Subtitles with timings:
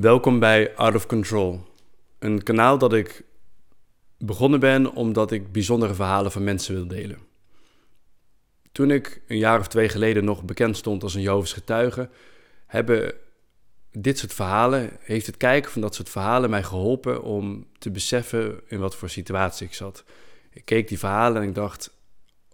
[0.00, 1.60] Welkom bij Out of Control,
[2.18, 3.24] een kanaal dat ik
[4.18, 7.18] begonnen ben omdat ik bijzondere verhalen van mensen wil delen.
[8.72, 12.08] Toen ik een jaar of twee geleden nog bekend stond als een Jehovens getuige,
[12.66, 13.14] hebben
[13.92, 18.60] dit soort verhalen, heeft het kijken van dat soort verhalen mij geholpen om te beseffen
[18.66, 20.04] in wat voor situatie ik zat.
[20.50, 21.90] Ik keek die verhalen en ik dacht,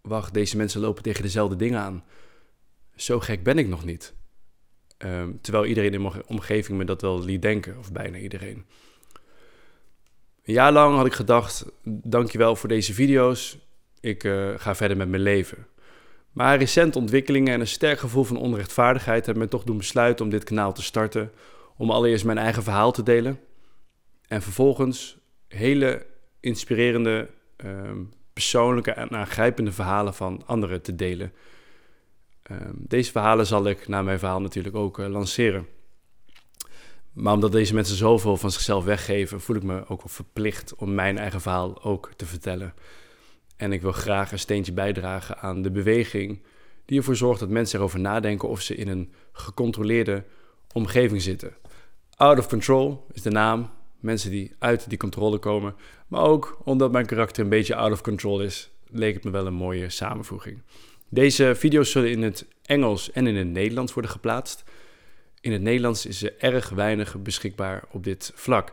[0.03, 2.05] wacht, deze mensen lopen tegen dezelfde dingen aan.
[2.97, 4.16] Zo gek ben ik nog niet.
[4.99, 8.64] Ehm, terwijl iedereen in mijn omgeving me dat wel liet denken, of bijna iedereen.
[10.45, 13.59] Een jaar lang had ik gedacht, dankjewel voor deze video's,
[14.01, 15.67] ik uh, ga verder met mijn leven.
[16.32, 20.31] Maar recente ontwikkelingen en een sterk gevoel van onrechtvaardigheid hebben me toch doen besluiten om
[20.31, 21.32] dit kanaal te starten.
[21.76, 23.40] Om allereerst mijn eigen verhaal te delen.
[24.29, 25.18] En vervolgens
[25.49, 26.07] hele
[26.40, 31.32] inspirerende, ehm, persoonlijke en aangrijpende verhalen van anderen te delen.
[32.48, 35.67] Ehm, deze verhalen zal ik na mijn verhaal natuurlijk ook uh, lanceren.
[37.12, 41.19] Maar omdat deze mensen zoveel van zichzelf weggeven, voel ik me ook verplicht om mijn
[41.19, 42.75] eigen verhaal ook te vertellen.
[43.57, 46.43] En ik wil graag een steentje bijdragen aan de beweging
[46.85, 50.25] die ervoor zorgt dat mensen erover nadenken of ze in een gecontroleerde
[50.73, 51.55] omgeving zitten.
[52.17, 53.70] Out of Control is de naam.
[54.01, 55.75] Mensen die uit die controle komen.
[56.07, 59.47] Maar ook omdat mijn karakter een beetje out of control is, leek het me wel
[59.47, 60.63] een mooie samenvoeging.
[61.09, 64.65] Deze video's zullen in het Engels en in het Nederlands worden geplaatst.
[65.41, 68.73] In het Nederlands is er erg weinig beschikbaar op dit vlak.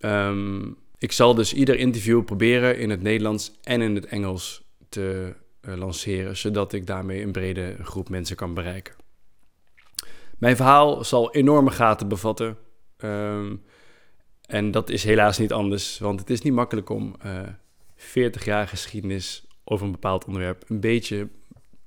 [0.00, 5.34] Um, ik zal dus ieder interview proberen in het Nederlands en in het Engels te
[5.62, 8.94] uh, lanceren, zodat ik daarmee een brede groep mensen kan bereiken.
[10.38, 12.56] Mijn verhaal zal enorme gaten bevatten.
[13.04, 13.62] Um,
[14.46, 17.48] en dat is helaas niet anders, want het is niet makkelijk om uh, eh,
[17.96, 21.28] 40 jaar geschiedenis over een bepaald onderwerp een beetje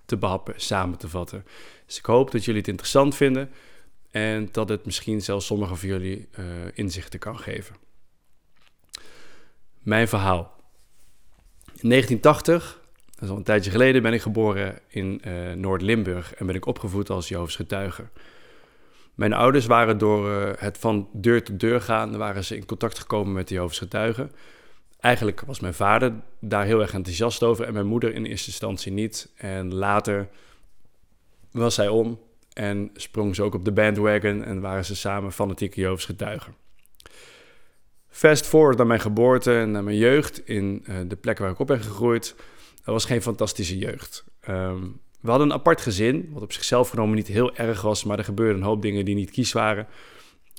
[0.06, 1.46] te behappen, samen te vatten.
[1.86, 3.50] Dus ik hoop dat jullie het interessant vinden
[4.12, 7.76] en dat het misschien zelfs sommigen van jullie uh, inzichten kan geven.
[9.80, 10.60] Mijn verhaal.
[11.66, 16.46] In 1980, dat is al een tijdje geleden, ben ik geboren in uh, Noord-Limburg en
[16.46, 18.08] ben ik opgevoed als Jehovens getuige.
[19.16, 23.00] Mijn ouders waren door uh, het van deur tot deur gaan, waren ze in contact
[23.00, 24.32] gekomen met de Jehovens getuigen.
[25.02, 28.92] Eigenlijk was mijn vader daar heel erg enthousiast over en mijn moeder in eerste instantie
[28.92, 29.32] niet.
[29.36, 30.30] En later
[31.52, 32.20] was zij om
[32.54, 36.56] en sprong ze ook op de bandwagon en waren ze samen fanatieke Jehovens getuigen.
[38.10, 41.60] Fast forward naar mijn geboorte en naar mijn jeugd in uh, de plek waar ik
[41.60, 42.36] op ben gegroeid.
[42.76, 44.24] Dat was geen fantastische jeugd.
[44.50, 48.18] Um, we hadden een apart gezin, wat op zichzelf genomen niet heel erg was, maar
[48.18, 49.88] er gebeurden een hoop dingen die niet kies waren.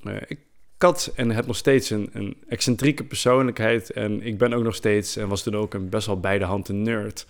[0.04, 0.38] Uh, ik
[0.82, 5.16] had en heb nog steeds een, een, excentrieke persoonlijkheid en ik ben ook nog steeds
[5.16, 7.26] en was toen ook een best wel beide handen nerd.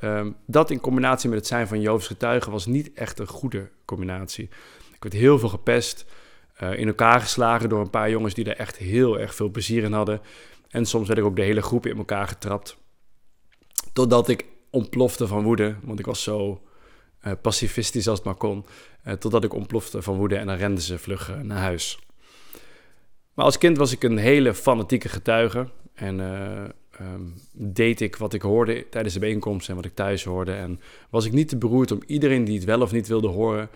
[0.00, 3.70] Um, dat in combinatie met het zijn van Joofs getuige was niet echt een goede
[3.84, 4.44] combinatie.
[4.94, 6.04] Ik werd heel veel gepest.
[6.54, 9.82] Eh, in elkaar geslagen door een paar jongens die er echt heel erg veel plezier
[9.82, 10.20] in hadden.
[10.68, 12.76] En soms werd ik ook de hele groep in elkaar getrapt.
[13.92, 16.62] Totdat ik ontplofte van woede, want ik was zo
[17.26, 18.64] uh, pacifistisch als het maar kon.
[19.04, 21.98] Uh, totdat ik ontplofte van woede en dan renden ze vlug naar huis.
[23.34, 25.68] Maar als kind was ik een hele fanatieke getuige.
[25.94, 26.18] En
[27.00, 30.52] um, deed ik wat ik hoorde tijdens de bijeenkomst en wat ik thuis hoorde.
[30.52, 30.80] En
[31.10, 33.68] was ik niet te beroerd om iedereen die het wel of niet wilde horen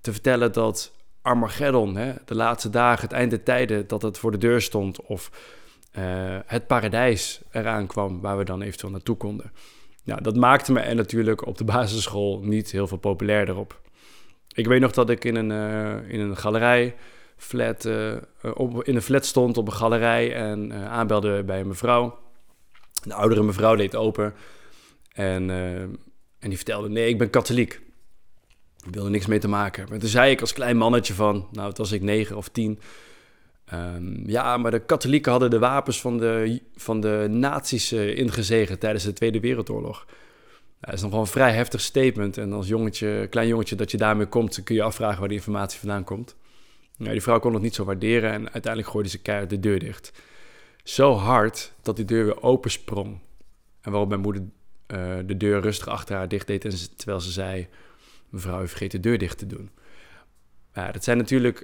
[0.00, 4.38] te vertellen dat Armageddon, hè, de laatste dagen, het einde tijden, dat het voor de
[4.38, 5.02] deur stond.
[5.02, 5.30] Of
[5.98, 6.02] uh,
[6.46, 9.52] het paradijs eraan kwam, waar we dan eventueel naartoe konden.
[10.04, 13.80] Nou, dat maakte me en natuurlijk op de basisschool niet heel veel populairder op.
[14.54, 16.94] Ik weet nog dat ik in een, uh, in een galerij
[17.36, 18.14] flat, uh,
[18.54, 22.18] op, in een flat stond op een galerij en aanbelde bij een mevrouw.
[23.02, 24.34] De oudere mevrouw deed open
[25.12, 25.50] en,
[26.38, 27.80] en die vertelde: Nee, ik ben katholiek.
[28.86, 29.86] Ik wilde niks mee te maken.
[29.88, 32.78] Maar toen zei ik als klein mannetje van, nou, het was ik negen of tien.
[33.74, 39.04] Um, ja, maar de katholieken hadden de wapens van de, van de nazi's ingezegen tijdens
[39.04, 40.06] de Tweede Wereldoorlog.
[40.80, 42.38] Dat is nog wel een vrij heftig statement.
[42.38, 45.78] En als jongetje, klein jongetje dat je daarmee komt, kun je afvragen waar die informatie
[45.78, 46.36] vandaan komt.
[46.96, 49.78] Nou, die vrouw kon het niet zo waarderen en uiteindelijk gooide ze keihard de deur
[49.78, 50.12] dicht.
[50.82, 53.18] Zo hard dat die deur weer opensprong.
[53.80, 57.30] En waarop mijn moeder uh, de deur rustig achter haar dicht deed en terwijl ze
[57.30, 57.68] zei
[58.28, 59.70] mevrouw heeft vergeten de deur dicht te doen.
[60.92, 61.58] Dat zijn natuurlijk,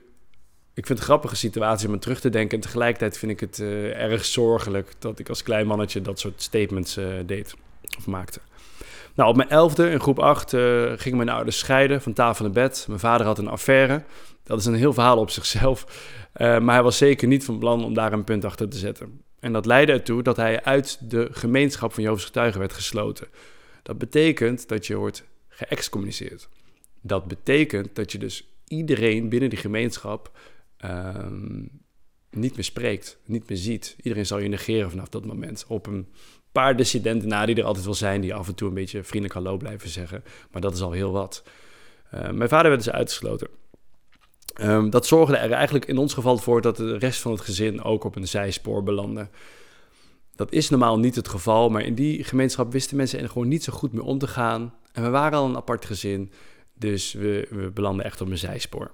[0.75, 2.57] ik vind het grappige situatie om aan terug te denken.
[2.57, 6.43] En tegelijkertijd vind ik het uh, erg zorgelijk dat ik als klein mannetje dat soort
[6.43, 7.55] statements uh, deed
[7.99, 8.41] of maakte.
[9.15, 12.45] Nou, op mijn elfde, in groep 8, uh, eh, gingen mijn ouders scheiden van tafel
[12.45, 12.85] naar bed.
[12.89, 14.03] Mijn vader had een affaire.
[14.43, 15.87] Dat is een heel verhaal op zichzelf.
[16.39, 19.21] maar hij was zeker niet van plan om daar een punt achter te zetten.
[19.41, 23.29] En dat leidde ertoe dat hij uit de gemeenschap van Joodse getuigen werd gesloten.
[23.83, 26.49] Dat betekent dat je wordt geëxcommuniceerd.
[27.01, 30.39] Dat betekent dat je dus iedereen binnen die gemeenschap
[30.77, 31.67] ehm,
[32.31, 33.97] niet meer spreekt, niet meer ziet.
[34.03, 35.65] Iedereen zal je negeren vanaf dat moment.
[35.69, 36.09] Op een
[36.53, 39.35] paar dissidenten na die er altijd wel zijn, die af en toe een beetje vriendelijk
[39.35, 40.25] hallo blijven zeggen.
[40.51, 41.43] Maar dat is al heel wat.
[42.15, 43.49] Uh, mijn vader werd dus uitgesloten.
[44.61, 47.83] Um, dat zorgde er eigenlijk in ons geval voor dat de rest van het gezin
[47.83, 49.29] ook op een zijspoor belandde.
[50.35, 53.65] Dat is normaal niet het geval, maar in die gemeenschap wisten mensen er gewoon niet
[53.65, 54.75] zo goed mee om te gaan.
[54.93, 56.33] En we waren al een apart gezin,
[56.75, 58.91] dus we, we belanden echt op een zijspoor.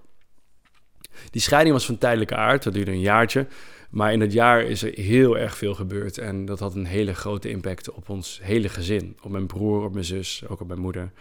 [1.31, 3.47] Die scheiding was van tijdelijke aard, dat duurde een jaartje.
[3.89, 6.19] Maar in het jaar is er heel erg veel gebeurd.
[6.19, 9.17] En dat had een hele grote impact op ons hele gezin.
[9.23, 11.13] Op mijn broer, op mijn zus, ook op mijn moeder.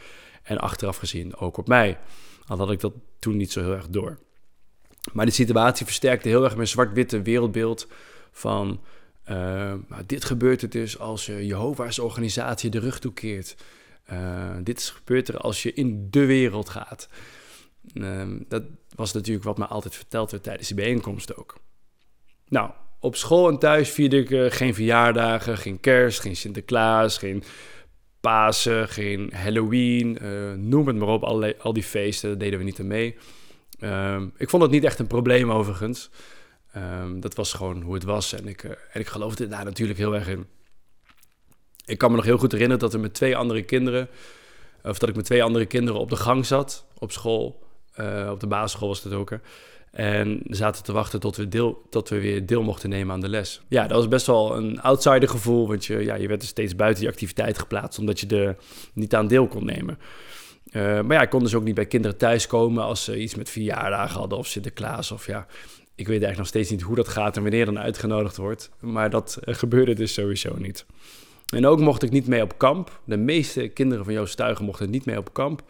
[0.44, 1.98] En achteraf gezien ook op mij.
[2.46, 4.20] Al had ik dat toen niet zo heel erg door.
[5.14, 7.88] Maar die situatie versterkte heel erg mijn zwart-witte wereldbeeld
[8.32, 8.82] van...
[9.30, 9.74] Uh,
[10.06, 13.56] dit gebeurt er dus als je Jehovah's organisatie de rug toekeert.
[14.12, 17.10] Uh, dit gebeurt er als je in de wereld gaat.
[17.94, 18.64] Uh, dat
[18.96, 21.56] was natuurlijk wat me altijd verteld werd tijdens die bijeenkomst ook.
[22.48, 27.44] Nou, op school en thuis vierde ik uh, geen verjaardagen, geen kerst, geen Sinterklaas, geen
[28.20, 30.18] Pasen, geen Halloween,
[30.70, 31.24] noem het maar op,
[31.60, 33.18] al die feesten, deden we niet aan mee.
[33.80, 36.10] Um, ik vond het niet echt een probleem overigens.
[36.76, 40.16] Um, dat was gewoon hoe het was en ik, en ik geloofde daar natuurlijk heel
[40.16, 40.46] erg in.
[41.86, 44.10] Ik kan me nog heel goed herinneren dat er met twee andere kinderen,
[44.84, 47.64] of dat ik met twee andere kinderen op de gang zat op school.
[48.30, 49.32] Op de basisschool was het ook.
[49.98, 53.30] En zaten te wachten tot we, deel, tot we weer deel mochten nemen aan de
[53.30, 53.62] les.
[53.68, 56.76] Ja, dat was best wel een outsider gevoel, want je, ja, je werd er steeds
[56.76, 58.58] buiten die activiteit geplaatst, omdat je er
[58.94, 60.00] niet aan deel kon nemen.
[60.72, 63.50] Uh, maar ja, ik kon dus ook niet bij kinderen thuiskomen als ze iets met
[63.50, 65.12] verjaardagen hadden of Sinterklaas.
[65.12, 65.46] Of ja,
[65.96, 68.70] ik weet eigenlijk nog steeds niet hoe dat gaat en wanneer dan uitgenodigd wordt.
[68.80, 70.86] Maar dat uh, gebeurde dus sowieso niet.
[71.54, 73.00] En ook mocht ik niet mee op kamp.
[73.04, 75.64] De meeste kinderen van Joost Stuigen mochten niet mee op kamp.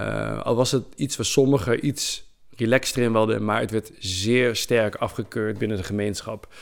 [0.00, 4.56] Uh, al was het iets waar sommigen iets relaxter in wilden, maar het werd zeer
[4.56, 6.54] sterk afgekeurd binnen de gemeenschap.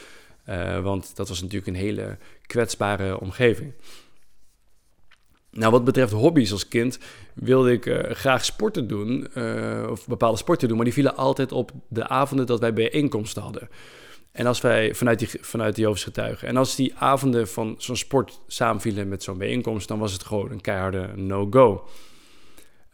[0.83, 2.17] want dat was natuurlijk een hele
[2.47, 3.73] kwetsbare omgeving.
[5.53, 6.99] Nou, wat betreft hobby's als kind
[7.35, 11.53] wilde ik uh, graag sporten doen, uh, of bepaalde sporten doen, maar die vielen altijd
[11.53, 13.69] op de avonden dat wij bijeenkomsten hadden.
[14.33, 16.49] En als wij vanuit, die, vanuit Joodse getuigen.
[16.49, 20.51] En als die avonden van zo'n sport samenvielen met zo'n bijeenkomst, dan was het gewoon
[20.51, 21.89] een keiharde no-go.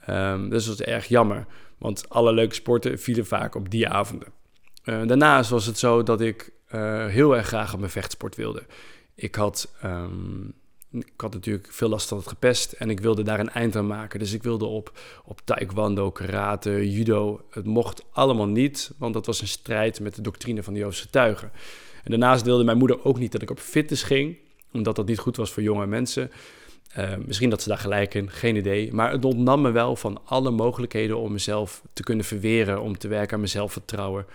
[0.08, 1.46] Um, dus dat was erg jammer,
[1.78, 4.28] want alle leuke sporten vielen vaak op die avonden.
[4.84, 6.52] Uh, daarnaast was het zo dat ik
[7.08, 8.62] heel erg graag op mijn vechtsport wilde.
[9.14, 10.54] Ik had um,
[10.90, 13.86] ik had natuurlijk veel last van het gepest en ik wilde daar een eind aan
[13.86, 14.18] maken.
[14.18, 17.40] Dus ik wilde op, op taekwondo, karate, judo.
[17.50, 21.10] Het mocht allemaal niet, want dat was een strijd met de doctrine van de Joodse
[21.10, 21.50] tuigen.
[22.04, 24.36] En daarnaast wilde mijn moeder ook niet dat ik op fitness ging,
[24.72, 26.30] omdat dat niet goed was voor jonge mensen.
[26.96, 28.92] Uh, misschien dat ze daar gelijk in, geen idee.
[28.92, 33.08] Maar het ontnam me wel van alle mogelijkheden om mezelf te kunnen verweren, om te
[33.08, 34.26] werken aan mijn zelfvertrouwen.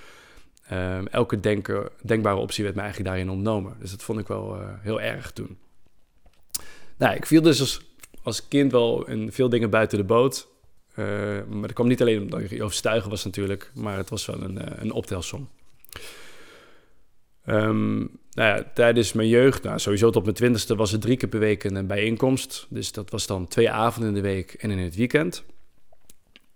[0.71, 3.75] Uh, elke denken, denkbare optie werd mij eigenlijk daarin ontnomen.
[3.79, 5.57] Dus dat vond ik wel uh, heel erg toen.
[6.97, 7.81] Nou, ik viel dus als,
[8.23, 10.47] als kind wel in veel dingen buiten de boot.
[10.95, 11.05] Uh,
[11.50, 14.81] maar dat kwam niet alleen omdat ik overstuigen was natuurlijk, maar het was wel een,
[14.81, 15.50] een optelsom.
[17.45, 17.97] Um,
[18.31, 21.39] nou ja, tijdens mijn jeugd, nou, sowieso tot mijn twintigste, was het drie keer per
[21.39, 22.67] week een bijeenkomst.
[22.69, 25.43] Dus dat was dan twee avonden in de week en in het weekend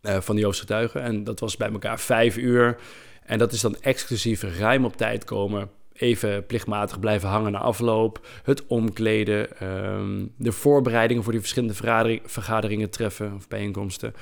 [0.01, 2.77] uh, van die Joodse En dat was bij elkaar vijf uur.
[3.25, 8.27] En dat is dan exclusief ruim op tijd komen even plichtmatig blijven hangen na afloop,
[8.43, 11.75] het omkleden, ehm, de voorbereidingen voor die verschillende
[12.25, 14.13] vergaderingen treffen of bijeenkomsten,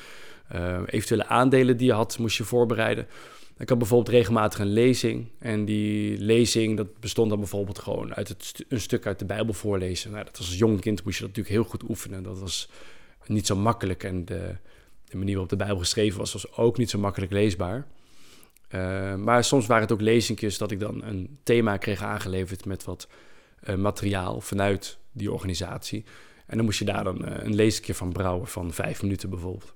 [0.56, 3.08] uh, eventuele aandelen die je had, moest je voorbereiden.
[3.58, 5.28] Ik had bijvoorbeeld regelmatig een lezing.
[5.40, 9.54] En die lezing, dat bestond dan bijvoorbeeld gewoon uit het een stuk uit de Bijbel
[9.54, 10.12] voorlezen.
[10.12, 12.24] Nou, dat was als jong kind moest je dat natuurlijk heel goed oefenen.
[12.24, 12.70] Dat was
[13.26, 14.04] niet zo makkelijk.
[14.04, 14.56] En de,
[15.06, 17.88] de manier waarop de Bijbel geschreven was, was ook niet zo makkelijk leesbaar.
[18.70, 22.84] Uh, maar soms waren het ook lezingjes dat ik dan een thema kreeg aangeleverd met
[22.84, 23.08] wat
[23.70, 26.04] uh, materiaal vanuit die organisatie.
[26.46, 29.74] En dan moest je daar dan uh, een lezingje van brouwen van vijf minuten bijvoorbeeld.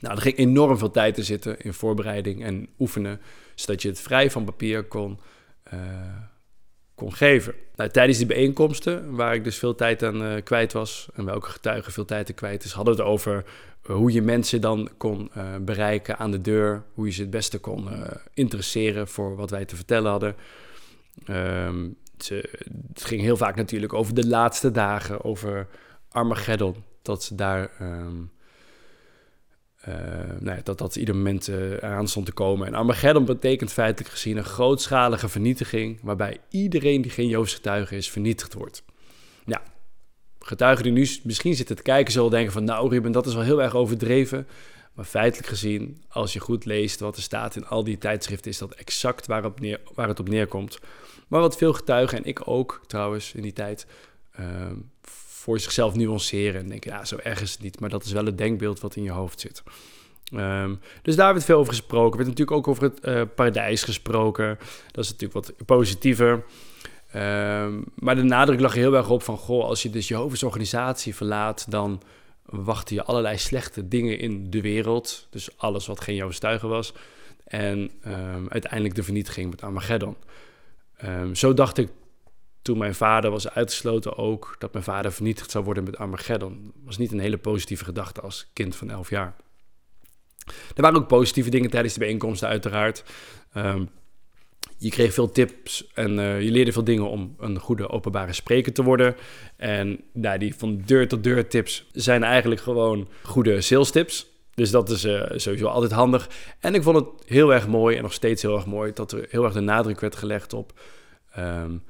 [0.00, 3.20] Nou, er ging enorm veel tijd te zitten in voorbereiding en oefenen,
[3.54, 5.20] zodat je het vrij van papier kon,
[6.94, 7.54] kon geven.
[7.76, 11.92] Nou, tijdens die bijeenkomsten, waar ik dus veel tijd aan kwijt was en welke getuigen
[11.92, 13.44] veel tijd te kwijt is, hadden we het over
[13.82, 17.88] hoe je mensen dan kon bereiken aan de deur, hoe je ze het beste kon
[18.34, 20.36] interesseren voor wat wij te vertellen hadden.
[21.30, 25.66] Um, het, ging heel vaak natuurlijk over de laatste dagen, over
[26.08, 28.30] Armageddon, dat ze daar um,
[29.88, 29.94] uh,
[30.38, 32.66] nou ja, dat dat ieder moment aan stond te komen.
[32.66, 38.10] En Armageddon betekent feitelijk gezien een grootschalige vernietiging, waarbij iedereen die geen Joodse getuige is,
[38.10, 38.82] vernietigd wordt.
[39.44, 39.62] Ja,
[40.40, 42.64] getuigen die nu misschien zitten te kijken zullen denken van...
[42.64, 44.46] nou Ruben, dat is wel heel erg overdreven.
[44.98, 48.58] Maar feitelijk gezien, als je goed leest wat er staat in al die tijdschriften, is
[48.58, 50.78] dat exact waar, neer, waar het op neerkomt.
[51.28, 53.86] Maar wat veel getuigen, en ik ook trouwens in die tijd,
[54.32, 54.74] ehm,
[55.48, 56.60] voor zichzelf nuanceren.
[56.60, 57.80] En denken, ja, zo erg is het niet.
[57.80, 59.62] Maar dat is wel het denkbeeld wat in je hoofd zit.
[60.32, 62.10] Ehm, dus daar werd veel over gesproken.
[62.10, 64.58] Er werd natuurlijk ook over het uh, paradijs gesproken.
[64.90, 66.44] Dat is natuurlijk wat positiever.
[67.12, 69.36] Ehm, maar de nadruk lag heel erg op van...
[69.36, 71.70] Goh, als je dus Jehovah's organisatie verlaat...
[71.70, 72.02] dan
[72.44, 75.26] wachten je allerlei slechte dingen in de wereld.
[75.30, 76.92] Dus alles wat geen Jehovah's tuigen was.
[77.44, 80.16] En um, uiteindelijk de vernietiging met Armageddon.
[81.32, 81.88] zo dacht ik
[82.62, 84.56] toen mijn vader was uitgesloten ook...
[84.58, 86.62] dat mijn vader vernietigd zou worden met Armageddon.
[86.64, 89.36] Dat was niet een hele positieve gedachte als kind van 11 jaar.
[90.74, 93.04] Er waren ook positieve dingen tijdens de bijeenkomsten, uiteraard.
[93.52, 93.84] Ehm,
[94.78, 98.72] je kreeg veel tips en uh, je leerde veel dingen om een goede openbare spreker
[98.72, 99.16] te worden.
[99.56, 104.26] En nou, die van deur tot deur tips zijn eigenlijk gewoon goede sales tips.
[104.54, 106.28] Dus dat is uh, sowieso altijd handig.
[106.60, 109.26] En ik vond het heel erg mooi en nog steeds heel erg mooi dat er
[109.30, 110.80] heel erg de nadruk werd gelegd op
[111.38, 111.82] um,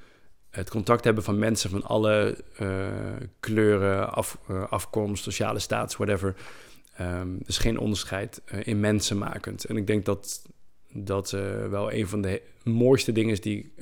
[0.50, 2.88] het contact hebben van mensen van alle uh,
[3.40, 4.38] kleuren, af,
[4.68, 6.34] afkomst, sociale status, whatever.
[7.00, 9.64] Um, dus geen onderscheid uh, in mensen makend.
[9.64, 10.42] En ik denk dat
[10.92, 11.30] dat
[11.70, 13.72] wel een van de mooiste dingen is die,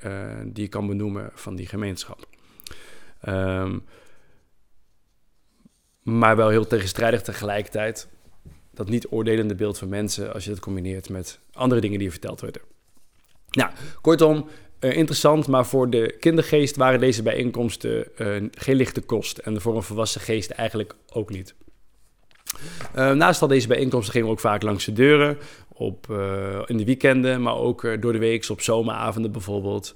[0.45, 2.27] die je kan benoemen van die gemeenschap.
[3.29, 3.85] Um,
[6.03, 8.09] maar wel heel tegenstrijdig tegelijkertijd.
[8.71, 12.41] Dat niet oordelende beeld van mensen als je dat combineert met andere dingen die verteld
[12.41, 12.63] werden.
[13.51, 13.71] Nou,
[14.01, 14.49] kortom,
[14.81, 18.07] interessant, maar voor de kindergeest waren deze bijeenkomsten
[18.51, 19.39] geen lichte kost.
[19.39, 21.55] En voor een volwassen geest eigenlijk ook niet.
[22.97, 25.39] Uh, naast al deze bijeenkomsten gingen we ook vaak langs de deuren.
[25.73, 26.07] Op,
[26.67, 29.95] in de weekenden, maar ook door de week, op zomeravonden bijvoorbeeld.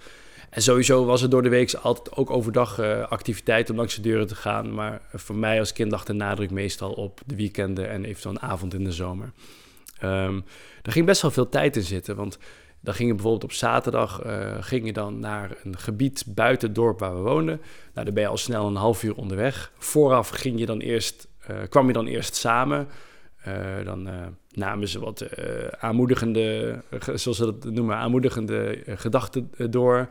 [0.51, 4.27] En sowieso was er door de week altijd ook overdag activiteit om langs de deuren
[4.27, 4.75] te gaan.
[4.75, 8.49] Maar voor mij als kind lag de nadruk meestal op de weekenden en eventueel een
[8.49, 9.33] avond in de zomer.
[10.03, 10.41] Um, ehm,
[10.83, 12.39] er ging best wel veel tijd in zitten, want
[12.81, 16.77] dan ging je bijvoorbeeld op zaterdag uh, ging je dan naar een gebied buiten het
[16.77, 17.61] dorp waar we woonden.
[17.95, 19.73] Nou, dan ben je al snel een half uur onderweg.
[19.79, 22.89] Vooraf ging je dan eerst uh, kwam je dan eerst samen.
[23.49, 24.15] Uh, dan uh,
[24.51, 25.25] namen ze wat
[25.79, 26.79] aanmoedigende,
[27.15, 30.09] zoals ze dat noemen, aanmoedigende gedachten door.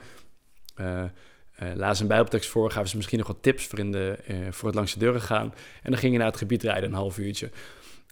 [1.75, 4.17] lazen een bijbeltekst voor, gaven ze misschien nog wat tips voor, in de,
[4.49, 5.53] voor het langs de deuren gaan.
[5.83, 7.49] En dan ging je naar het gebied rijden, een half uurtje.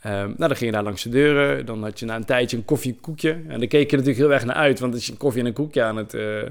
[0.05, 1.65] Um, nou, dan ging je daar langs de deuren.
[1.65, 3.31] Dan had je na een tijdje een koffiekoekje.
[3.31, 4.79] En dan keek je natuurlijk heel erg naar uit.
[4.79, 6.13] Want als je een koffie en een koekje aan het...
[6.13, 6.43] Uh,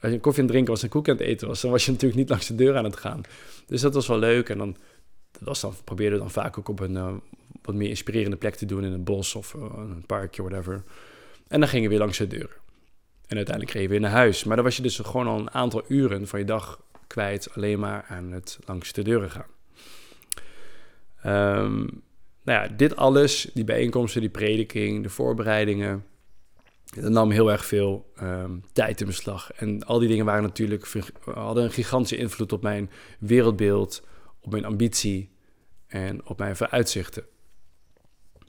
[0.00, 1.60] als je een koffie aan het drinken was en een koekje aan het eten was...
[1.60, 3.20] dan was je natuurlijk niet langs de deur aan het gaan.
[3.66, 4.48] Dus dat was wel leuk.
[4.48, 4.76] En dan
[5.38, 7.14] dat dan, probeerde dan vaak ook op een uh,
[7.62, 10.82] wat meer inspirerende plek te doen in een bos of uh, een parkje, whatever.
[11.48, 12.56] En dan gingen we weer langs de deuren.
[13.26, 14.44] En uiteindelijk kreeg je weer naar huis.
[14.44, 17.78] Maar dan was je dus gewoon al een aantal uren van je dag kwijt alleen
[17.78, 19.50] maar aan het langs de deuren gaan.
[21.64, 22.02] Um,
[22.42, 26.04] nou ja, dit alles, die bijeenkomsten, die prediking, de voorbereidingen,
[27.00, 29.52] dat nam heel erg veel um, tijd in beslag.
[29.52, 30.92] En al die dingen waren natuurlijk,
[31.24, 34.02] hadden een gigantische invloed op mijn wereldbeeld,
[34.40, 35.30] op mijn ambitie
[35.86, 37.24] en op mijn vooruitzichten.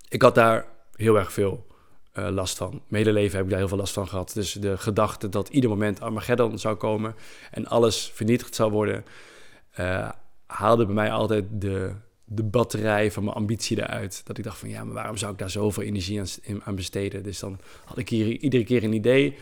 [0.10, 1.66] Ik had daar heel erg veel
[2.14, 2.82] uh, last van.
[2.88, 4.32] Mijn hele leven heb ik daar heel veel last van gehad.
[4.34, 7.16] Dus de gedachte dat ieder moment Armageddon zou komen
[7.52, 9.06] en alles vernietigd zou worden,
[9.80, 10.10] uh,
[10.46, 11.94] haalde bij mij altijd de,
[12.26, 14.22] de batterij van mijn ambitie eruit.
[14.26, 17.24] Dat ik dacht van ja, maar waarom zou ik daar zoveel energie aan, aan besteden?
[17.24, 19.36] Dus dan had ik hier iedere keer een idee.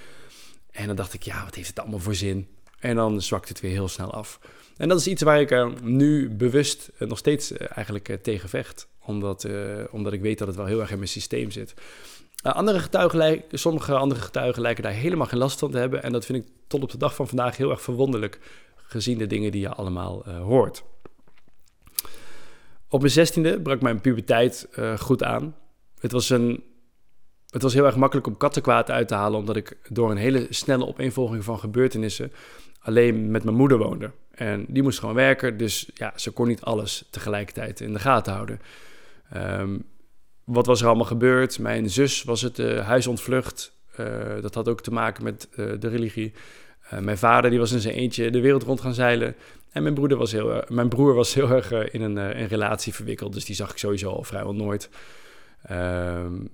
[0.71, 2.47] En dan dacht ik, ja, wat heeft het allemaal voor zin?
[2.79, 4.39] En dan zwakte het weer heel snel af.
[4.77, 8.49] En dat is iets waar ik uh, nu bewust uh, nog steeds uh, eigenlijk tegen
[8.49, 8.87] vecht.
[9.05, 9.47] Omdat,
[9.91, 11.73] omdat ik weet dat het wel heel erg in mijn systeem zit.
[12.41, 16.03] andere getuigen lijken, sommige andere getuigen lijken daar helemaal geen last van te hebben.
[16.03, 18.39] En dat vind ik tot op de dag van vandaag heel erg verwonderlijk.
[18.75, 20.83] Gezien de dingen die je allemaal hoort.
[22.91, 24.67] Op mijn zestiende brak mijn puberteit
[24.97, 25.55] goed aan.
[25.99, 26.63] Het was een
[27.51, 30.47] het was heel erg makkelijk om kattenkwaad uit te halen, omdat ik door een hele
[30.49, 32.31] snelle opeenvolging van gebeurtenissen
[32.79, 34.11] alleen met mijn moeder woonde.
[34.31, 38.33] En die moest gewoon werken, dus ja, ze kon niet alles tegelijkertijd in de gaten
[38.33, 38.59] houden.
[39.35, 39.83] Um,
[40.43, 41.59] wat was er allemaal gebeurd?
[41.59, 43.79] Mijn zus was het uh, huis ontvlucht.
[43.99, 46.33] Uh, dat had ook te maken met de religie.
[46.99, 49.35] mijn vader die was in zijn eentje de wereld rond gaan zeilen.
[49.71, 53.33] En mijn, broeder was heel, mijn broer was heel erg in een, relatie verwikkeld.
[53.33, 54.89] Dus die zag ik sowieso al vrijwel nooit.
[55.71, 56.49] Um,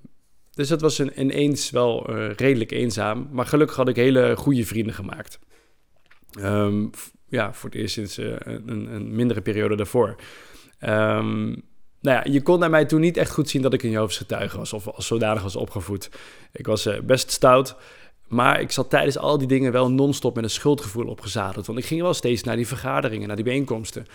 [0.53, 3.27] dus dat was een, ineens wel redelijk eenzaam.
[3.31, 5.39] Maar gelukkig had ik hele goede vrienden gemaakt.
[6.39, 6.89] Um,
[7.29, 10.15] ja, voor het eerst sinds een, een, mindere periode daarvoor.
[10.79, 11.63] Um,
[12.01, 14.17] nou ja, je kon naar mij toen niet echt goed zien dat ik een Joodse
[14.17, 16.09] getuige was of als zodanig was opgevoed.
[16.51, 17.75] Ik was best stout,
[18.27, 21.65] Maar ik zat tijdens al die dingen wel non-stop met een schuldgevoel opgezadeld.
[21.65, 24.05] Want ik ging wel steeds naar die vergaderingen, naar die bijeenkomsten.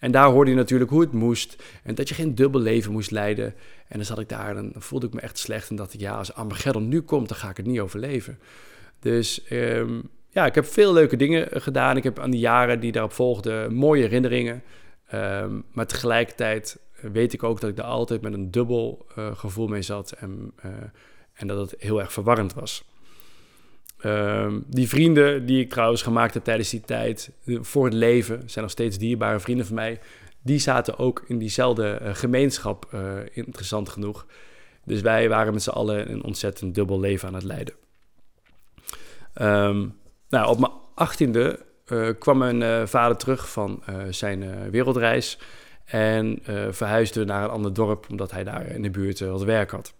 [0.00, 1.62] En daar hoorde je natuurlijk hoe het moest.
[1.82, 3.54] En dat je geen dubbel leven moest leiden.
[3.88, 5.70] En dan zat ik daar en dan voelde ik me echt slecht.
[5.70, 8.38] En dacht ik, ja, als Armageddon nu komt, dan ga ik het niet overleven.
[9.00, 11.96] Dus ehm, ja, ik heb veel leuke dingen gedaan.
[11.96, 14.62] Ik heb aan die jaren die daarop volgden mooie herinneringen.
[15.14, 16.78] Um, maar tegelijkertijd
[17.12, 20.12] weet ik ook dat ik er altijd met een dubbel uh, gevoel mee zat.
[20.12, 20.72] En, uh,
[21.32, 22.84] en dat het heel erg verwarrend was.
[24.04, 28.64] Um, die vrienden die ik trouwens gemaakt heb tijdens die tijd voor het leven, zijn
[28.64, 30.00] nog steeds dierbare vrienden van mij.
[30.42, 32.94] Die zaten ook in diezelfde uh, gemeenschap,
[33.32, 34.26] interessant genoeg.
[34.84, 37.74] Dus wij waren met z'n allen een ontzettend dubbel leven aan het leiden.
[39.42, 45.38] Um, nou, op mijn achttiende uh, kwam mijn vader terug van zijn wereldreis
[45.84, 46.38] en
[46.70, 49.94] verhuisde naar een ander dorp omdat hij daar in de buurt wat werk had.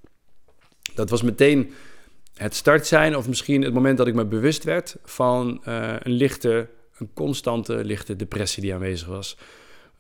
[0.95, 1.73] Dat was meteen
[2.35, 6.69] het start zijn of misschien het moment dat ik me bewust werd van een lichte,
[6.99, 9.37] een constante lichte depressie die aanwezig was.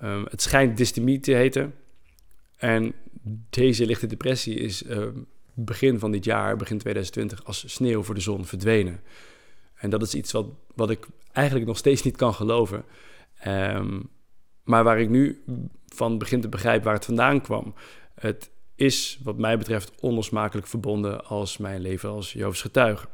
[0.03, 1.75] Um, het schijnt dystemie te heten
[2.57, 2.95] en
[3.51, 4.85] deze lichte depressie is
[5.55, 9.01] begin van dit jaar, begin 2020, als sneeuw voor de zon verdwenen.
[9.75, 12.85] En dat is iets wat, wat ik eigenlijk nog steeds niet kan geloven.
[13.47, 14.09] Um,
[14.65, 15.43] maar waar ik nu
[15.87, 17.75] van begin te begrijpen waar het vandaan kwam.
[18.15, 23.07] Het is wat mij betreft onlosmakelijk verbonden als mijn leven als Joofs getuige.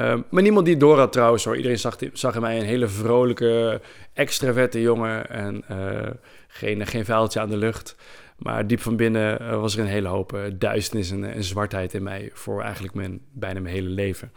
[0.00, 1.56] Um, maar niemand die het door had trouwens hoor.
[1.56, 3.80] Iedereen zag, zag in mij een hele vrolijke,
[4.12, 5.30] extraverte jongen.
[5.30, 6.10] En uh,
[6.48, 7.96] geen, geen vuiltje aan de lucht.
[8.36, 11.94] Maar diep van binnen uh, was er een hele hoop uh, duisternis en, en, zwartheid
[11.94, 12.30] in mij.
[12.32, 14.32] Voor eigenlijk mijn, bijna mijn hele leven.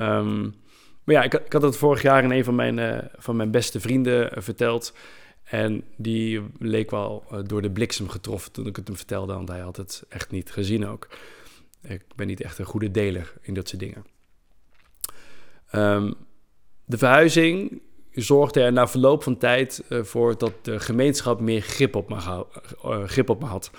[0.00, 0.54] Um,
[1.04, 3.80] maar ja, ik, ik, had het vorig jaar in een van mijn, van mijn beste
[3.80, 4.92] vrienden verteld.
[5.48, 9.48] En die leek wel uh, door de bliksem getroffen toen ik het hem vertelde, want
[9.48, 11.08] hij had het echt niet gezien ook.
[11.82, 14.04] Ik ben niet echt een goede deler in dat soort dingen.
[15.72, 16.14] Um,
[16.84, 17.80] de verhuizing
[18.12, 22.44] zorgde er na verloop van tijd voor dat de gemeenschap meer grip op me,
[23.06, 23.70] grip op had.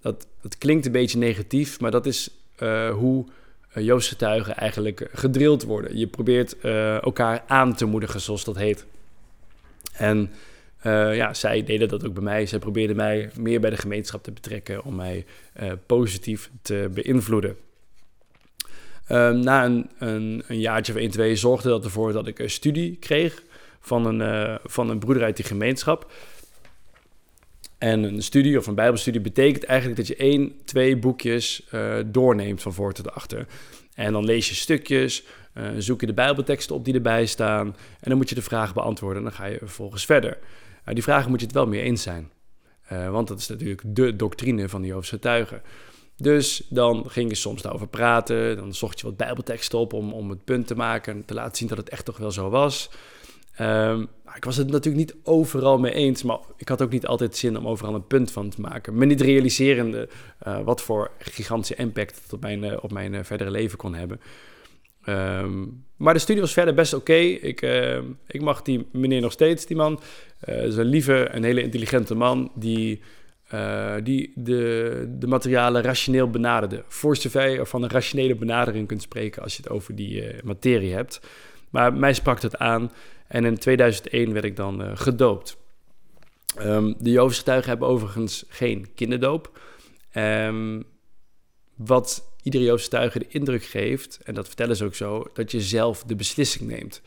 [0.00, 2.30] Dat, dat klinkt een beetje negatief, maar dat is
[2.92, 3.26] hoe
[3.74, 5.98] Joodse getuigen eigenlijk gedrild worden.
[5.98, 8.86] Je probeert elkaar aan te moedigen, zoals dat heet.
[9.92, 10.32] En
[10.86, 12.46] uh, ja, zij deden dat ook bij mij.
[12.46, 15.24] Zij probeerden mij meer bij de gemeenschap te betrekken om mij
[15.86, 17.56] positief te beïnvloeden.
[19.06, 22.50] Ehm, na een, een, een, jaartje of 1, 2 zorgde dat ervoor dat ik een
[22.50, 23.42] studie kreeg
[23.80, 26.12] van een, van een broeder uit die gemeenschap.
[27.78, 31.66] En een studie of een bijbelstudie betekent eigenlijk dat je één, twee boekjes
[32.06, 33.46] doorneemt van voor tot achter.
[33.94, 35.24] En dan lees je stukjes,
[35.76, 37.66] zoek je de bijbelteksten op die erbij staan...
[38.00, 40.38] en dan moet je de vragen beantwoorden en dan ga je vervolgens verder.
[40.86, 42.30] Uh, die vragen moet je het wel mee eens zijn.
[43.10, 45.60] want dat is natuurlijk de doctrine van de Joodse.
[46.16, 50.30] Dus dan ging je soms daarover praten, dan zocht je wat bijbelteksten op om, om
[50.30, 51.14] het punt te maken...
[51.14, 52.90] en te laten zien dat het echt toch wel zo was...
[53.60, 57.36] Um, ik was het natuurlijk niet overal mee eens, maar ik had ook niet altijd
[57.36, 58.98] zin om overal een punt van te maken.
[58.98, 60.08] Me niet realiserende
[60.46, 64.20] uh, wat voor gigantische impact het op mijn, op mijn verdere leven kon hebben.
[65.08, 67.14] Um, maar de studie was verder best oké.
[67.14, 70.00] Ik, ehm, ik mag die meneer nog steeds, die man.
[70.40, 73.02] Het is een lieve, een hele intelligente man die,
[74.02, 76.84] die de, de materialen rationeel benaderde.
[76.88, 80.92] Voor zover je van een rationele benadering kunt spreken als je het over die materie
[80.92, 81.20] hebt.
[81.70, 82.92] Maar mij sprak het aan.
[83.26, 85.56] En in 2001 werd ik dan gedoopt.
[86.58, 89.60] Um, de Joodse getuigen hebben overigens geen kinderdoop.
[90.14, 90.84] Um,
[91.76, 95.60] wat iedere Joodse getuige de indruk geeft, en dat vertellen ze ook zo, dat je
[95.60, 97.02] zelf de beslissing neemt.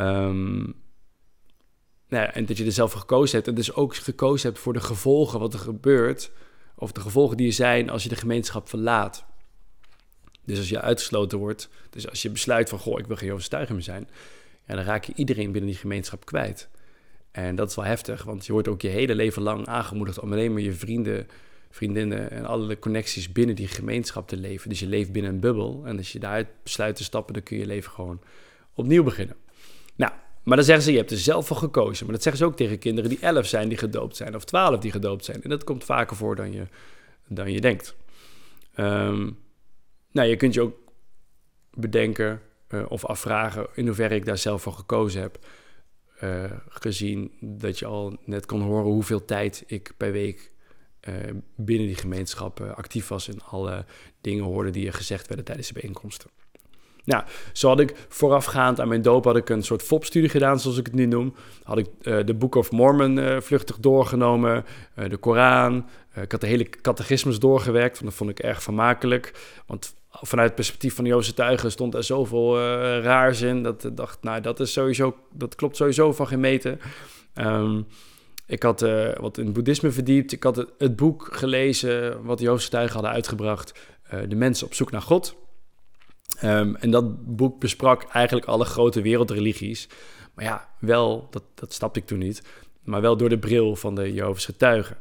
[0.00, 0.74] Um,
[2.08, 3.48] nou en dat je er zelf gekozen hebt.
[3.48, 6.30] En dus ook gekozen hebt voor de gevolgen wat er gebeurt.
[6.74, 9.24] Of de gevolgen die er zijn als je de gemeenschap verlaat.
[10.44, 11.68] Dus als je uitgesloten wordt.
[11.90, 14.08] Dus als je besluit van, goh, ik wil geen getuige meer zijn
[14.66, 16.68] dan raak je iedereen binnen die gemeenschap kwijt.
[17.30, 20.32] En dat is wel heftig, want je wordt ook je hele leven lang aangemoedigd om
[20.32, 21.28] alleen maar je vrienden,
[21.70, 24.68] vriendinnen en alle connecties binnen die gemeenschap te leven.
[24.68, 25.82] Dus je leeft binnen een bubbel.
[25.84, 28.20] En als je daaruit besluit te stappen, dan kun je leven gewoon
[28.74, 29.36] opnieuw beginnen.
[29.96, 30.12] Nou,
[30.44, 32.04] maar dan zeggen ze, je hebt er zelf voor gekozen.
[32.04, 34.80] Maar dat zeggen ze ook tegen kinderen die elf zijn, die gedoopt zijn, of twaalf
[34.80, 35.42] die gedoopt zijn.
[35.42, 36.66] En dat komt vaker voor dan je,
[37.28, 37.96] dan je denkt.
[38.76, 39.38] Um,
[40.10, 40.76] nou, je kunt je ook
[41.70, 45.38] bedenken, uh, of afvragen in hoeverre ik daar zelf voor gekozen heb.
[46.22, 50.52] Uh, gezien dat je al net kon horen hoeveel tijd ik per week
[51.08, 51.14] uh,
[51.56, 53.84] binnen die gemeenschap actief was en alle
[54.20, 56.30] dingen hoorde die er gezegd werden tijdens de bijeenkomsten.
[57.04, 60.78] Nou, zo had ik voorafgaand aan mijn doop had ik een soort FOP-studie gedaan, zoals
[60.78, 61.34] ik het nu noem.
[61.62, 64.64] Had ik uh, de Book of Mormon uh, vluchtig doorgenomen,
[64.98, 65.86] uh, de Koran.
[66.14, 69.32] ik had de hele catechismus doorgewerkt, want dat vond ik erg vermakelijk.
[69.66, 72.58] Want vanuit het perspectief van Joodse tuigen stond er zoveel
[73.00, 73.62] raars in.
[73.62, 76.78] Dat ik dacht, nou, dat, is sowieso, dat klopt sowieso van geen meter.
[77.34, 77.86] Um,
[78.46, 78.80] ik had
[79.20, 80.32] wat in boeddhisme verdiept.
[80.32, 83.72] Ik had het, boek gelezen wat Joodse tuigen hadden uitgebracht.
[84.28, 85.43] de mensen op zoek naar God.
[86.42, 89.88] Um, en dat boek besprak eigenlijk alle grote wereldreligies.
[90.34, 92.42] Maar ja, wel, dat, dat snapte ik toen niet,
[92.82, 94.96] maar wel door de bril van de Jehovah's getuigen.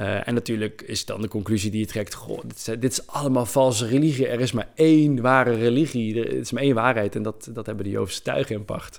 [0.00, 3.06] Uh, en natuurlijk is dan de conclusie die je trekt: goh, dit, is, dit is
[3.06, 4.26] allemaal valse religie.
[4.26, 6.20] Er is maar één ware religie.
[6.20, 7.14] Er is maar één waarheid.
[7.14, 8.98] En dat, dat hebben de Joodse getuigen in pacht.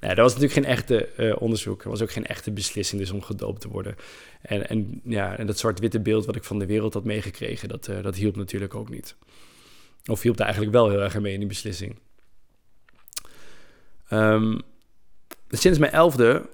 [0.00, 1.82] Nou, dat was natuurlijk geen echte uh, onderzoek.
[1.82, 3.96] Er was ook geen echte beslissing dus om gedoopt te worden.
[4.42, 7.88] En, en, ja, en dat zwart-witte beeld wat ik van de wereld had meegekregen, dat,
[7.88, 9.14] uh, dat hielp natuurlijk ook niet.
[10.10, 11.98] Of hielp daar eigenlijk wel heel erg mee in die beslissing.
[14.10, 14.60] Um,
[15.48, 16.48] sinds mijn elfde,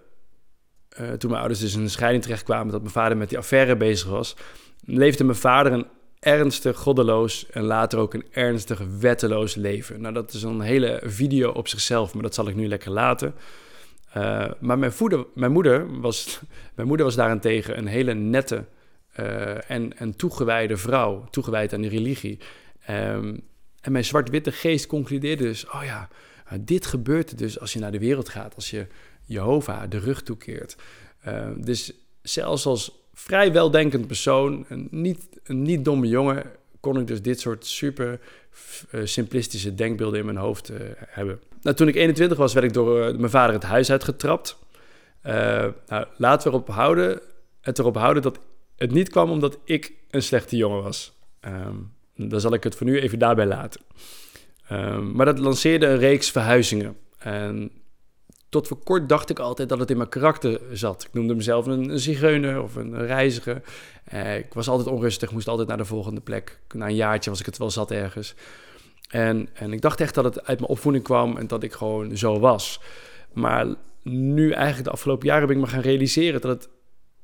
[1.01, 2.73] uh, toen mijn ouders dus in een scheiding terechtkwamen...
[2.73, 4.37] dat mijn vader met die affaire bezig was...
[4.85, 5.87] leefde mijn vader een
[6.21, 10.01] ernstig goddeloos en later ook een ernstig wetteloos leven.
[10.01, 13.35] Nou, dat is een hele video op zichzelf, maar dat zal ik nu lekker laten.
[14.17, 16.41] Uh, maar mijn, voeder, mijn, moeder was,
[16.77, 18.65] mijn moeder was daarentegen een hele nette
[19.21, 22.39] uh, en, en toegewijde vrouw, toegewijd aan de religie.
[22.91, 23.43] Um,
[23.81, 26.09] en mijn zwart-witte geest concludeerde dus: oh ja,
[26.61, 28.87] dit gebeurt er dus als je naar de wereld gaat, als je
[29.25, 30.77] Jehovah de rug toekeert.
[31.29, 36.45] Uh, dus zelfs als vrij weldenkend persoon, een niet, een niet domme jongen,
[36.81, 38.21] kon ik dus dit soort super
[38.91, 41.41] uh, simplistische denkbeelden in mijn hoofd uh, hebben.
[41.63, 44.59] Nou, toen ik 21 was, werd ik door mijn vader het huis uitgetrapt.
[45.23, 47.21] nou, laten we erop houden,
[47.61, 48.39] het erop houden dat
[48.77, 51.19] het niet kwam omdat ik een slechte jongen was.
[51.41, 53.81] Um, dan zal ik het voor nu even daarbij laten.
[54.73, 56.97] Um, maar dat lanceerde een reeks verhuizingen.
[57.19, 57.71] En
[58.49, 61.05] tot voor kort dacht ik altijd dat het in mijn karakter zat.
[61.05, 63.63] Ik noemde mezelf een, een zigeuner of een reiziger.
[64.13, 66.59] Uh, ik was altijd onrustig, moest altijd naar de volgende plek.
[66.75, 68.35] Na een jaartje was ik het wel zat ergens.
[69.09, 72.17] En, en ik dacht echt dat het uit mijn opvoeding kwam en dat ik gewoon
[72.17, 72.81] zo was.
[73.33, 73.67] Maar
[74.03, 76.69] nu eigenlijk de afgelopen jaren ben ik me gaan realiseren dat het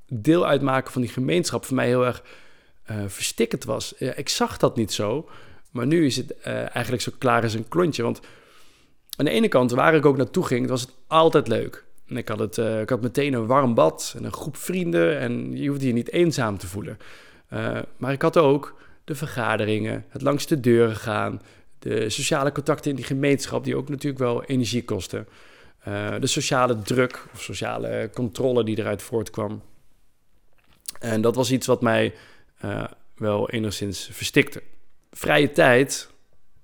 [0.09, 2.23] deel uitmaken van die gemeenschap voor mij heel erg
[2.91, 3.93] uh, verstikkend was.
[3.93, 5.29] ik zag dat niet zo,
[5.71, 8.03] maar nu is het uh, eigenlijk zo klaar als een klontje.
[8.03, 8.21] Want
[9.17, 11.85] aan de ene kant, waar ik ook naartoe ging, was het altijd leuk.
[12.07, 15.19] En ik had, het, uh, ik had meteen een warm bad en een groep vrienden
[15.19, 16.99] en je hoefde je niet eenzaam te voelen.
[17.97, 21.43] maar ik had ook de vergaderingen, het langs de deuren gaan,
[21.79, 25.29] de sociale contacten in die gemeenschap, die ook natuurlijk wel energie kosten.
[26.21, 29.63] de sociale druk of sociale controle die eruit voortkwam.
[31.03, 32.15] En dat was iets wat mij
[32.65, 32.85] uh,
[33.17, 34.63] wel enigszins verstikte.
[35.11, 36.11] Vrije tijd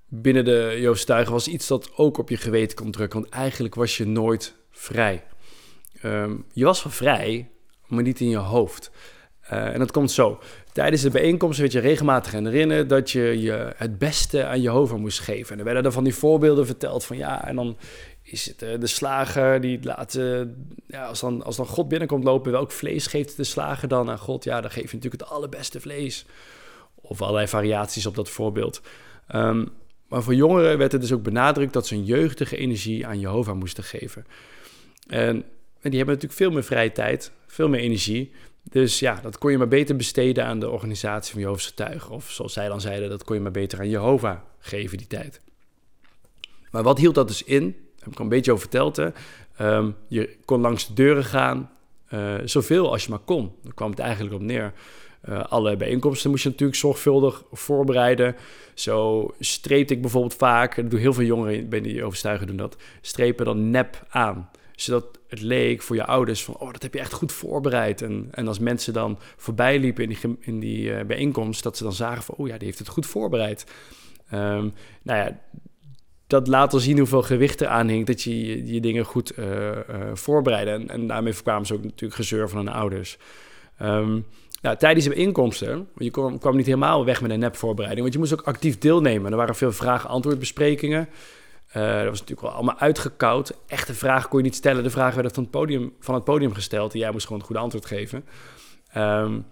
[0.08, 3.74] binnen de Joodse tuigen was iets dat ook op je geweten kon drukken, want eigenlijk
[3.74, 5.24] was je nooit vrij.
[6.02, 7.50] Um, je was wel vrij,
[7.87, 8.90] maar niet in je hoofd.
[9.52, 10.40] Uh, en dat komt zo.
[10.72, 15.20] Tijdens de bijeenkomsten werd je regelmatig herinneren dat je, je het beste aan Jehovah moest
[15.20, 15.52] geven.
[15.52, 17.76] En er werden er van die voorbeelden verteld van ja, en dan
[18.31, 20.41] is het uh, de slager die laat, uh,
[20.87, 24.19] ja, als, dan, als dan God binnenkomt lopen, welk vlees geeft de slager dan aan
[24.19, 24.45] God?
[24.45, 26.27] Ja, dan geef je natuurlijk het allerbeste vlees.
[26.95, 28.81] Of allerlei variaties op dat voorbeeld.
[29.35, 29.69] Um,
[30.09, 33.55] maar voor jongeren werd het dus ook benadrukt dat ze een jeugdige energie aan Jehovah
[33.55, 34.27] moesten geven.
[35.07, 35.37] En,
[35.81, 38.33] en die hebben natuurlijk veel meer vrije tijd, veel meer energie.
[38.62, 42.11] Dus ja, dat kon je maar beter besteden aan de organisatie van Jehovah's getuigen.
[42.11, 45.41] Of zoals zij dan zeiden, dat kon je maar beter aan Jehovah geven, die tijd.
[46.71, 47.77] Maar wat hield dat dus in?
[47.98, 48.96] Heb ik een beetje over verteld.
[48.96, 49.08] Hè?
[49.76, 51.70] Um, je kon langs de deuren gaan,
[52.14, 53.52] uh, zoveel als je maar kon.
[53.62, 54.72] Daar kwam het eigenlijk op neer.
[55.28, 58.37] Uh, alle bijeenkomsten moest je natuurlijk zorgvuldig voorbereiden.
[58.74, 62.76] Zo streepte ik bijvoorbeeld vaak, en doe heel veel jongeren bij die overstuigen doen dat,
[63.00, 64.50] strepen dan nep aan.
[64.74, 68.02] Zodat het leek voor je ouders van, oh, dat heb je echt goed voorbereid.
[68.02, 71.82] En, en als mensen dan voorbij liepen in die, in die uh, bijeenkomst, dat ze
[71.82, 73.66] dan zagen van, oh ja, die heeft het goed voorbereid.
[74.32, 75.40] Um, nou ja,
[76.29, 79.77] dat laat al zien hoeveel gewicht er aan dat je je, dingen goed uh, uh,
[80.12, 80.75] voorbereiden.
[80.75, 83.19] En, en, daarmee voorkwamen ze ook natuurlijk gezeur van hun ouders.
[83.83, 84.27] Um,
[84.62, 88.19] nou, tijdens de inkomsten, je kwam, kwam, niet helemaal weg met een nepvoorbereiding, want je
[88.19, 89.31] moest ook actief deelnemen.
[89.31, 91.09] Er waren veel vraag-antwoordbesprekingen.
[91.69, 93.53] Uh, dat was natuurlijk wel allemaal uitgekoud.
[93.67, 94.83] Echte vragen kon je niet stellen.
[94.83, 97.47] De vragen werden van het podium, van het podium gesteld en jij moest gewoon een
[97.47, 98.25] goede antwoord geven.
[98.97, 99.45] Um,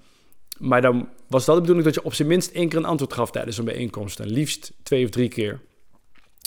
[0.59, 3.13] maar dan was dat de bedoeling dat je op zijn minst één keer een antwoord
[3.13, 4.21] gaf tijdens een bijeenkomst.
[4.21, 5.61] En liefst twee of drie keer.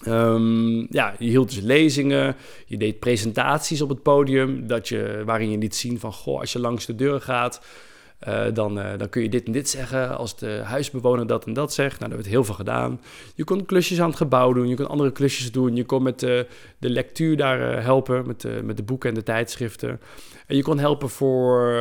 [0.07, 2.35] Um, ja, je hield dus lezingen,
[2.65, 6.53] je deed presentaties op het podium, dat je, waarin je liet zien van, goh, als
[6.53, 7.61] je langs de deur gaat,
[8.27, 11.53] Uh, dan, uh, dan kun je dit en dit zeggen als de huisbewoner dat en
[11.53, 11.99] dat zegt.
[11.99, 13.01] Nou, daar werd heel veel gedaan.
[13.35, 15.75] Je kon klusjes aan het gebouw doen, je kon andere klusjes doen.
[15.75, 19.99] Je kon met de, de lectuur daar helpen, met met de boeken en de tijdschriften.
[20.47, 21.73] En je kon helpen voor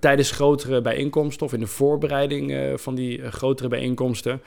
[0.00, 4.40] tijdens grotere bijeenkomsten of in de voorbereiding van die grotere bijeenkomsten.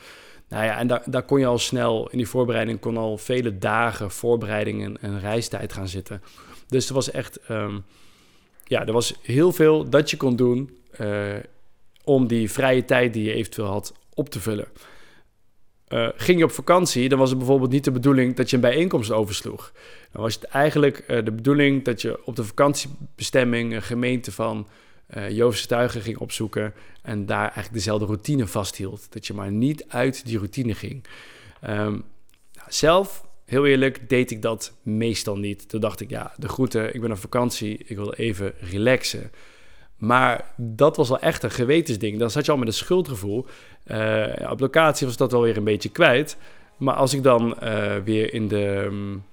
[0.52, 3.58] Nou ja, en daar, daar kon je al snel, in die voorbereiding kon al vele
[3.58, 6.22] dagen voorbereiding en, reistijd gaan zitten.
[6.68, 7.80] Dus er was echt, ehm,
[8.64, 11.36] ja, er was heel veel dat je kon doen uh,
[12.04, 14.68] om die vrije tijd die je eventueel had op te vullen.
[15.90, 18.62] Uh, ging je op vakantie, dan was het bijvoorbeeld niet de bedoeling dat je een
[18.62, 19.72] bijeenkomst oversloeg.
[20.12, 24.68] Dan was het eigenlijk uh, de bedoeling dat je op de vakantiebestemming een gemeente van
[25.18, 29.08] uh, tuigen ging opzoeken en daar eigenlijk dezelfde routine vasthield.
[29.14, 31.04] Dat je maar niet uit die routine ging.
[31.70, 32.04] Um,
[32.68, 35.70] zelf, heel eerlijk, deed ik dat meestal niet.
[35.70, 39.32] Toen dacht ik, ja, de groeten, ik ben op vakantie, ik wil even relaxen.
[39.98, 42.20] Maar dat was wel echt een gewetensding.
[42.20, 43.46] Dan zat je al met een schuldgevoel.
[43.86, 46.38] Uh, op locatie was dat wel weer een beetje kwijt.
[46.78, 48.84] Maar als ik dan uh, weer in de...
[48.86, 49.24] Um,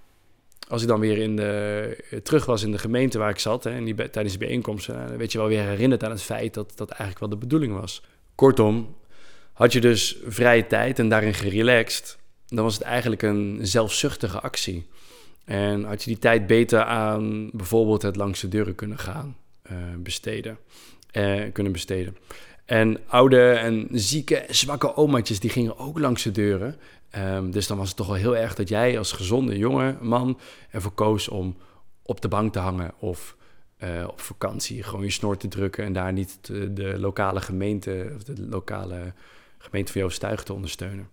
[0.69, 3.71] als ik dan weer in de, terug was in de gemeente waar ik zat, hè,
[3.71, 6.73] en die, tijdens de bijeenkomsten, dan weet je wel weer herinnerd aan het feit dat
[6.77, 8.03] dat eigenlijk wel de bedoeling was.
[8.35, 8.97] Kortom,
[9.53, 14.87] had je dus vrije tijd en daarin gerelaxed, dan was het eigenlijk een zelfzuchtige actie.
[15.45, 19.37] En had je die tijd beter aan bijvoorbeeld het langs de deuren kunnen gaan
[19.71, 20.59] uh, besteden,
[21.13, 22.17] uh, kunnen besteden.
[22.65, 26.77] En oude en zieke, zwakke omaatjes, die gingen ook langs de deuren.
[27.17, 30.39] Um, dus dan was het toch wel heel erg dat jij als gezonde jonge man
[30.71, 31.57] ervoor koos om
[32.03, 33.37] op de bank te hangen of
[33.85, 38.25] uh, op vakantie gewoon je snor te drukken en daar niet de, lokale gemeente of
[38.25, 39.13] de lokale
[39.59, 41.09] gemeente van Joost te ondersteunen.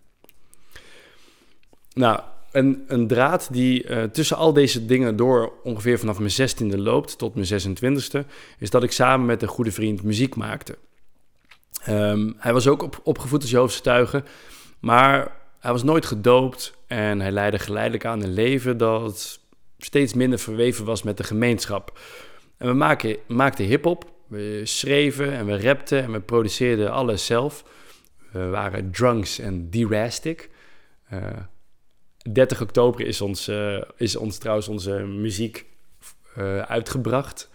[1.93, 2.19] Nou,
[2.51, 7.17] een, een draad die uh, tussen al deze dingen door ongeveer vanaf mijn zestiende loopt
[7.17, 8.27] tot mijn 26e,
[8.59, 10.77] is dat ik samen met een goede vriend muziek maakte.
[11.89, 14.23] Um, hij was ook op, opgevoed als Joodse
[14.79, 15.31] maar
[15.65, 19.39] hij was nooit gedoopt en hij leidde geleidelijk aan een leven dat
[19.77, 21.99] steeds minder verweven was met de gemeenschap.
[22.57, 27.63] En we maakten hip-hop, we schreven en we rapten en we produceerden alles zelf.
[28.31, 30.49] We waren drunks en derastic.
[31.13, 31.27] Uh,
[32.31, 35.65] 30 oktober is ons, uh, is ons trouwens onze muziek
[36.37, 37.49] uh, uitgebracht.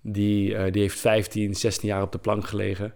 [0.00, 2.94] Die, die heeft 15, 16 jaar op de plank gelegen.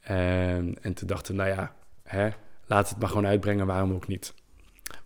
[0.00, 2.28] En, en toen dachten we, nou ja, hè,
[2.70, 4.34] laat het maar gewoon uitbrengen, waarom ook niet.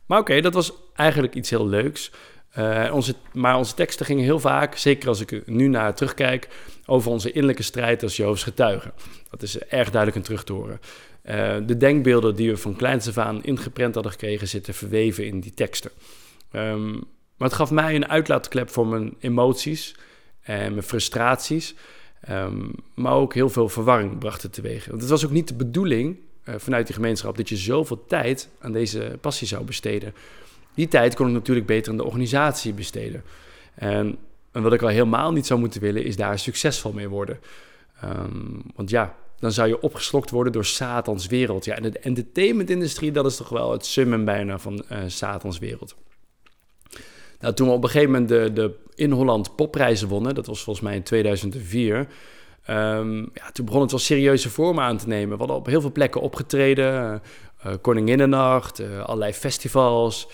[0.07, 2.11] Maar oké, dat was eigenlijk iets heel leuks.
[2.59, 6.49] Uh, onze, maar onze teksten gingen heel vaak, zeker als ik nu naar terugkijk,
[6.87, 8.93] over onze innerlijke strijd als Jood's getuigen.
[9.31, 10.81] Dat is erg duidelijk een terug te horen.
[11.25, 15.41] Uh, de denkbeelden die we van kleins af aan ingeprent hadden gekregen, zitten verweven in
[15.41, 15.91] die teksten.
[16.53, 16.93] Um,
[17.37, 19.97] maar het gaf mij een uitlaatklep voor mijn emoties
[20.41, 21.75] en mijn frustraties.
[22.31, 24.87] Um, maar ook heel veel verwarring bracht het teweeg.
[24.87, 28.49] Want het was ook niet de bedoeling uh, vanuit die gemeenschap dat je zoveel tijd
[28.59, 30.15] aan deze passie zou besteden.
[30.75, 33.23] Die tijd kon ik natuurlijk beter aan de organisatie besteden.
[33.75, 34.19] En,
[34.53, 37.39] en wat ik al helemaal niet zou moeten willen, is daar succesvol mee worden.
[38.05, 41.65] Um, want ja, dan zou je opgeslokt worden door Satans wereld.
[41.65, 45.95] Ja, en de entertainment-industrie, dat is toch wel het summum bijna van uh, Satans wereld.
[47.41, 50.63] Nou, toen we op een gegeven moment de, de in Holland popprijzen wonnen, dat was
[50.63, 52.09] volgens mij in 2004,
[52.71, 55.31] Um, ja, toen begon het wel serieuze vormen aan te nemen.
[55.31, 57.23] We hadden op heel veel plekken opgetreden.
[57.67, 60.29] Uh, allerlei festivals.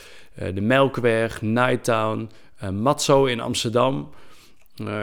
[0.54, 2.30] de Melkweg, Nighttown,
[2.72, 4.10] Matzo in Amsterdam.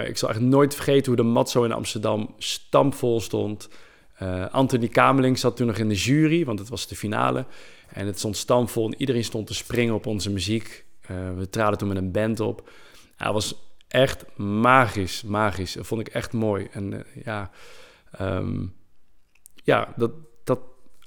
[0.06, 3.70] ik zal echt nooit vergeten hoe de Matzo in Amsterdam stampvol stond.
[4.52, 7.46] Anthony Kameling zat toen nog in de jury, want het was de finale.
[7.90, 10.86] En het stond stampvol en iedereen stond te springen op onze muziek.
[11.38, 12.70] we traden toen met een band op.
[13.16, 15.74] Hij was echt magisch, magisch.
[15.74, 16.68] Dat vond ik echt mooi.
[16.72, 17.50] En uh, ja,
[18.22, 18.76] um,
[19.64, 20.12] ja, dat,
[20.44, 20.60] dat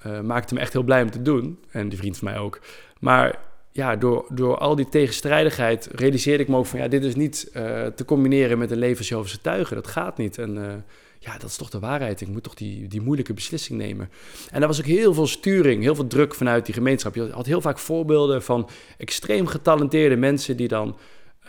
[0.07, 1.59] uh, maakte me echt heel blij om te doen.
[1.71, 2.61] En die vriend van mij ook.
[3.01, 3.39] Maar
[3.73, 6.79] ja, door, door al die tegenstrijdigheid realiseerde ik me ook van...
[6.79, 9.77] ja, dit is niet uh, te combineren met een levensjovense tuigen.
[9.77, 10.39] Dat gaat niet.
[10.39, 10.85] En
[11.19, 12.21] ja, dat is toch de waarheid.
[12.21, 14.11] Ik moet toch die, die moeilijke beslissing nemen.
[14.51, 17.15] En daar was ook heel veel sturing, heel veel druk vanuit die gemeenschap.
[17.15, 20.57] Je had heel vaak voorbeelden van extreem getalenteerde mensen...
[20.57, 20.97] die dan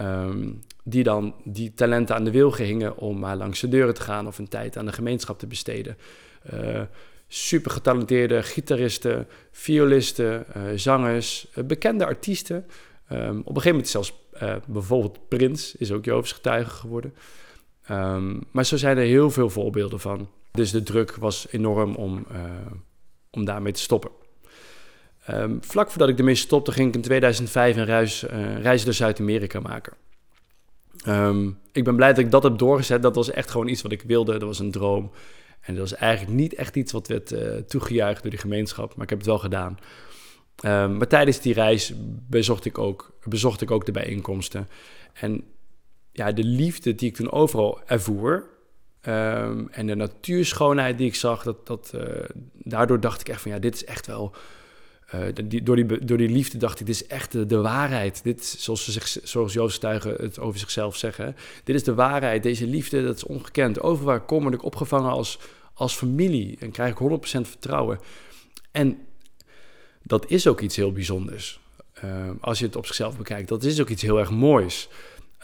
[0.02, 4.02] um, die dan die talenten aan de wil gingen om maar langs de deuren te
[4.02, 5.98] gaan of een tijd aan de gemeenschap te besteden.
[6.54, 6.82] Uh,
[7.28, 12.65] super getalenteerde gitaristen, violisten, uh, zangers, uh, bekende artiesten.
[13.12, 14.20] Um, op een gegeven moment zelfs
[14.67, 17.13] bijvoorbeeld Prins is ook Joovs getuige geworden.
[17.91, 20.30] Um, maar zo zijn er heel veel voorbeelden van.
[20.52, 22.26] Dus de druk was enorm om,
[23.32, 24.12] om daarmee te stoppen.
[25.30, 28.24] Um, vlak voordat ik ermee stopte, ging ik in 2005 een reis,
[28.62, 29.94] reis door Zuid-Amerika maken.
[31.08, 33.01] Um, ik ben blij dat ik dat heb doorgezet.
[33.01, 34.32] Dat was echt gewoon iets wat ik wilde.
[34.32, 35.12] Dat was een droom.
[35.62, 39.04] En dat was eigenlijk niet echt iets wat werd uh, toegejuicht door de gemeenschap, maar
[39.04, 39.80] ik heb het wel gedaan.
[40.65, 41.93] Um, maar tijdens die reis
[42.30, 44.67] bezocht ik, ook, bezocht ik ook de bijeenkomsten.
[45.13, 45.43] En
[46.12, 48.47] ja, de liefde die ik toen overal ervoer,
[49.08, 52.01] um, en de natuurschoonheid die ik zag, dat, dat, uh,
[52.54, 54.36] daardoor dacht ik echt van ja, dit is echt wel
[55.43, 58.24] die, door, die, door die liefde dacht ik, dit is echt de, waarheid.
[58.24, 61.36] Dit, zoals, ze zich, zoals Joost Tuigen het over zichzelf zeggen.
[61.63, 63.82] Dit is de waarheid, deze liefde, dat is ongekend.
[63.82, 65.39] Overal kom, ik opgevangen als,
[65.74, 66.58] als familie.
[66.60, 68.00] En krijg ik 100% vertrouwen.
[68.71, 68.97] En
[70.04, 71.60] dat is ook iets heel bijzonders.
[72.04, 73.50] Uh, als je het op zichzelf bekijkt.
[73.50, 74.89] Dat is ook iets heel erg moois.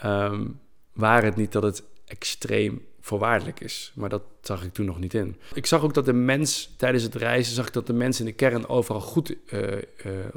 [0.04, 0.60] Um,
[0.92, 3.92] waar het niet dat het extreem voorwaardelijk is.
[3.94, 5.36] Maar dat zag ik toen nog niet in.
[5.54, 8.26] Ik zag ook dat de mens tijdens het reizen, zag ik dat de mens in
[8.26, 9.76] de kern overal goed, uh,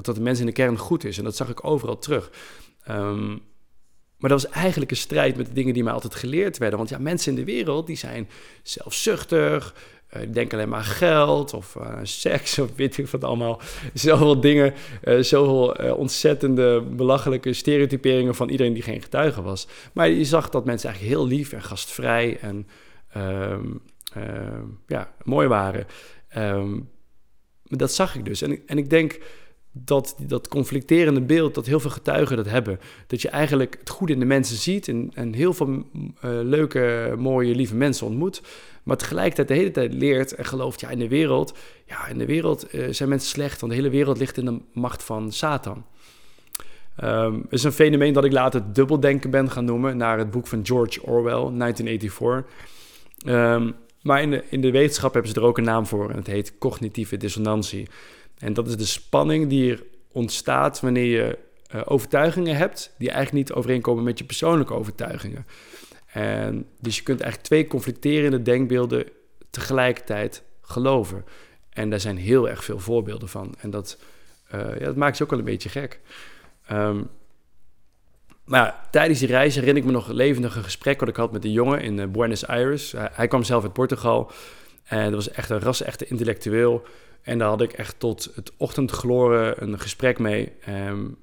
[0.01, 1.17] dat de mens in de kern goed is.
[1.17, 2.31] En dat zag ik overal terug.
[2.89, 3.41] Um,
[4.17, 6.77] maar dat was eigenlijk een strijd met de dingen die mij altijd geleerd werden.
[6.77, 8.29] Want ja, mensen in de wereld, die zijn
[8.63, 9.75] zelfzuchtig,
[10.13, 13.61] uh, die denken alleen maar geld of uh, seks of weet ik wat allemaal.
[13.93, 19.67] Zoveel dingen, uh, zoveel ontzettende belachelijke stereotyperingen van iedereen die geen getuige was.
[19.93, 22.67] Maar je zag dat mensen eigenlijk heel lief en gastvrij en
[23.17, 23.81] um,
[24.87, 25.85] ja, mooi waren.
[26.37, 26.89] Um,
[27.63, 28.41] dat zag ik dus.
[28.41, 29.19] En, en ik denk
[29.71, 32.79] dat, dat conflicterende beeld, dat heel veel getuigen dat hebben.
[33.07, 35.81] Dat je eigenlijk het goede in de mensen ziet en, en heel veel uh,
[36.21, 38.41] leuke, mooie, lieve mensen ontmoet.
[38.83, 42.25] Maar tegelijkertijd de hele tijd leert en gelooft, ja, in de wereld, ja, in de
[42.25, 45.85] wereld uh, zijn mensen slecht, want de hele wereld ligt in de macht van Satan.
[47.03, 50.65] Um, is een fenomeen dat ik later dubbeldenken ben gaan noemen, naar het boek van
[50.65, 52.43] George Orwell, 1984.
[53.25, 56.15] Um, maar in de, in de wetenschap hebben ze er ook een naam voor en
[56.15, 57.87] het heet cognitieve dissonantie.
[58.41, 61.37] En dat is de spanning die er ontstaat wanneer je
[61.75, 65.45] uh, overtuigingen hebt die eigenlijk niet overeenkomen met je persoonlijke overtuigingen.
[66.05, 69.05] En dus je kunt eigenlijk twee conflicterende denkbeelden
[69.49, 71.25] tegelijkertijd geloven.
[71.69, 73.55] En daar zijn heel erg veel voorbeelden van.
[73.59, 73.97] En dat,
[74.55, 75.99] uh, ja, dat maakt je ook wel een beetje gek.
[76.71, 77.09] Um,
[78.45, 81.45] maar tijdens die reis herinner ik me nog een levendige gesprek wat ik had met
[81.45, 82.93] een jongen in uh, Buenos Aires.
[82.93, 84.31] Uh, hij kwam zelf uit Portugal
[84.83, 86.83] en dat was echt een ras-echte intellectueel.
[87.21, 90.51] En daar had ik echt tot het ochtendgloren een gesprek mee.
[90.69, 91.17] Um,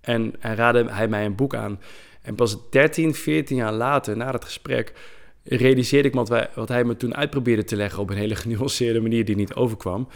[0.00, 1.80] en hij raadde hij mij een boek aan.
[2.22, 4.92] En pas 13, 14 jaar later, na dat gesprek,
[5.42, 9.00] realiseerde ik wat, wij, wat hij me toen uitprobeerde te leggen op een hele genuanceerde
[9.00, 10.08] manier die niet overkwam.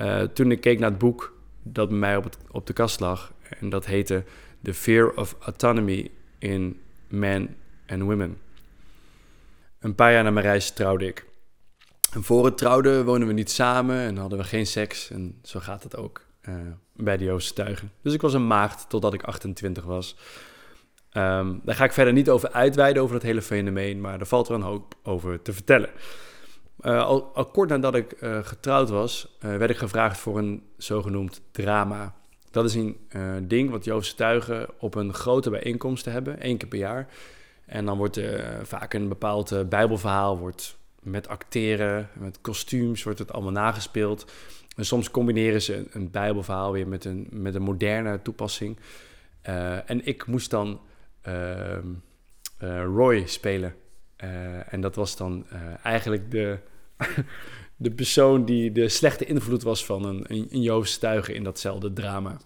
[0.00, 3.32] Uh, toen ik keek naar het boek dat bij mij op, op de kast lag.
[3.60, 4.24] En dat heette
[4.62, 8.38] The Fear of Autonomy in Men and Women.
[9.80, 11.26] Een paar jaar na mijn reis trouwde ik.
[12.16, 15.10] En voor het trouwden woonden we niet samen en hadden we geen seks.
[15.10, 16.54] En zo gaat het ook uh,
[16.92, 17.92] bij de Joodse tuigen.
[18.02, 20.16] Dus ik was een maagd totdat ik 28 was.
[21.12, 24.48] Um, daar ga ik verder niet over uitweiden, over dat hele fenomeen, maar er valt
[24.48, 25.90] er een hoop over te vertellen.
[26.80, 32.14] Uh, al, kort nadat ik uh, getrouwd was, werd ik gevraagd voor een zogenoemd drama.
[32.50, 32.98] Dat is een
[33.48, 37.08] ding wat Joodse tuigen op een grote bijeenkomst hebben, één keer per jaar.
[37.66, 38.20] En dan wordt
[38.62, 40.76] vaak een bepaald bijbelverhaal wordt
[41.06, 44.32] met acteren, met kostuums, wordt het allemaal nagespeeld.
[44.76, 48.78] En soms combineren ze een, bijbelverhaal weer met een, met een moderne toepassing.
[49.86, 50.80] en ik moest dan
[51.28, 51.78] uh,
[52.62, 53.74] uh, Roy spelen.
[54.24, 56.58] Uh, en dat was dan eh, eigenlijk de,
[57.76, 62.36] de persoon die de slechte invloed was van een, een, een Joost in datzelfde drama.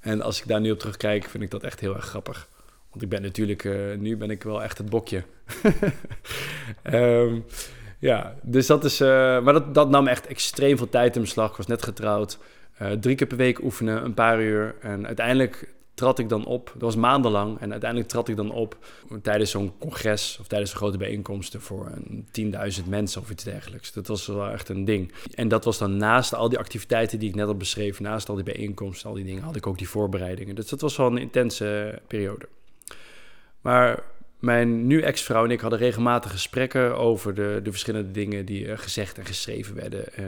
[0.00, 2.48] En als ik daar nu op terugkijk, vind ik dat echt heel erg grappig.
[2.96, 5.22] Want ik ben natuurlijk, nu ben ik wel echt het bokje.
[6.84, 7.44] um,
[7.98, 11.50] ja, dus dat is, maar dat, dat nam echt extreem veel tijd in beslag.
[11.50, 12.38] Ik was net getrouwd.
[13.00, 14.74] drie keer per week oefenen, een paar uur.
[14.80, 16.70] En uiteindelijk trad ik dan op.
[16.72, 17.60] Dat was maandenlang.
[17.60, 18.76] En uiteindelijk trad ik dan op
[19.22, 21.90] tijdens zo'n congres of tijdens een grote bijeenkomsten voor
[22.40, 23.92] 10.000 mensen of iets dergelijks.
[23.92, 25.12] Dat was wel echt een ding.
[25.34, 28.34] En dat was dan naast al die activiteiten die ik net al beschreef, naast al
[28.34, 30.54] die bijeenkomsten, al die dingen, had ik ook die voorbereidingen.
[30.54, 32.48] Dus dat was wel een intense periode.
[33.66, 34.02] Maar
[34.38, 39.18] mijn nu ex-vrouw en ik hadden regelmatig gesprekken over de, de verschillende dingen die gezegd
[39.18, 40.26] en geschreven werden uh,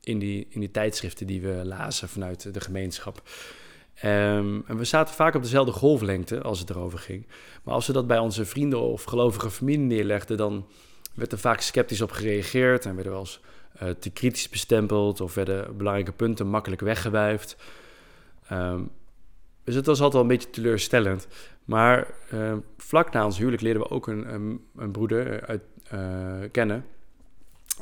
[0.00, 3.22] in, die, in die tijdschriften die we lazen vanuit de gemeenschap.
[4.04, 7.26] Um, en we zaten vaak op dezelfde golflengte als het erover ging.
[7.62, 10.66] Maar als we dat bij onze vrienden of gelovige familie neerlegden, dan
[11.14, 13.40] werd er vaak sceptisch op gereageerd en werden we als
[13.82, 17.56] uh, te kritisch bestempeld of werden belangrijke punten makkelijk weggewuifd.
[18.52, 18.90] Um,
[19.64, 21.26] dus het was altijd wel een beetje teleurstellend.
[21.64, 25.62] Maar uh, vlak na ons huwelijk leerden we ook een, een, broeder uit,
[25.94, 26.84] uh, kennen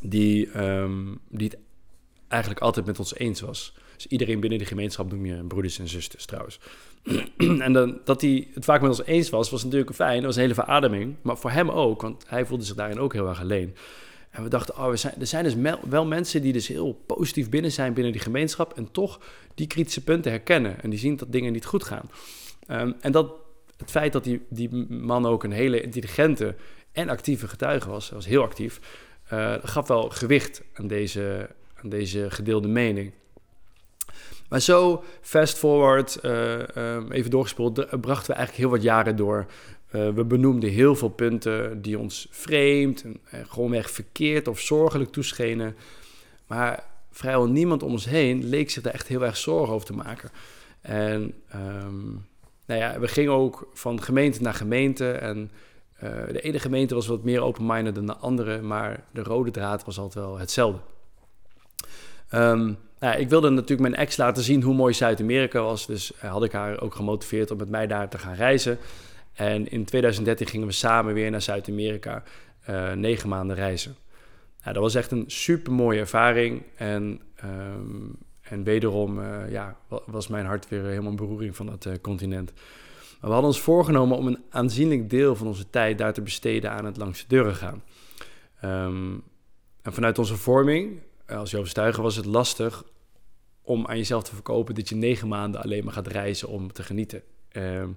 [0.03, 1.59] die, um, die het
[2.29, 3.77] eigenlijk altijd met ons eens was.
[3.95, 6.61] Dus iedereen binnen de gemeenschap noem je broeders en zusters trouwens.
[7.67, 10.17] en dan, dat hij het vaak met ons eens was, was natuurlijk fijn.
[10.17, 11.17] Dat was een hele verademing.
[11.23, 13.75] Maar voor hem ook, want hij voelde zich daarin ook heel erg alleen.
[14.31, 15.55] En we dachten, oh, zijn, er zijn dus
[15.89, 19.21] wel mensen die dus heel positief binnen zijn binnen die gemeenschap en toch
[19.55, 22.11] die kritische punten herkennen en die zien dat dingen niet goed gaan.
[22.67, 23.33] Ehm, en dat,
[23.81, 26.55] het feit dat die, die man ook een hele intelligente
[26.93, 28.81] en actieve getuige was, was heel actief,
[29.33, 33.13] uh, gaf wel gewicht aan deze, aan deze gedeelde mening.
[34.49, 39.47] Maar zo, fast forward, uh, um, even doorgespoeld, brachten we eigenlijk heel wat jaren door.
[39.93, 45.13] Uh, we benoemden heel veel punten die ons vreemd en, en gewoonweg verkeerd of zorgelijk
[45.13, 45.77] toeschenen.
[46.47, 49.93] Maar vrijwel niemand om ons heen leek zich daar echt heel erg zorgen over te
[49.93, 50.31] maken.
[50.81, 52.27] En um,
[52.71, 55.13] nou ja, we gingen ook van gemeente naar gemeente.
[55.13, 55.51] En
[56.05, 59.85] uh, de ene gemeente was wat meer open-minded dan de andere, maar de rode draad
[59.85, 60.81] was altijd wel hetzelfde.
[62.35, 65.87] Um, nou, ik wilde natuurlijk mijn ex laten zien hoe mooi Zuid-Amerika was.
[65.87, 68.79] Dus had ik haar ook gemotiveerd om met mij daar te gaan reizen.
[69.33, 72.23] En in 2013 gingen we samen weer naar Zuid-Amerika,
[72.71, 73.97] uh, negen maanden reizen.
[74.63, 76.63] Nou, dat was echt een super mooie ervaring.
[76.77, 78.19] En, um,
[78.51, 79.77] en wederom uh, ja,
[80.07, 82.53] was mijn hart weer helemaal een beroering van dat uh, continent.
[83.21, 86.71] Maar we hadden ons voorgenomen om een aanzienlijk deel van onze tijd daar te besteden
[86.71, 87.83] aan het langs de deuren gaan.
[88.65, 89.23] Um,
[89.83, 92.85] en vanuit onze vorming als overstuiger was het lastig
[93.63, 96.83] om aan jezelf te verkopen dat je negen maanden alleen maar gaat reizen om te
[96.83, 97.23] genieten.
[97.53, 97.97] Um,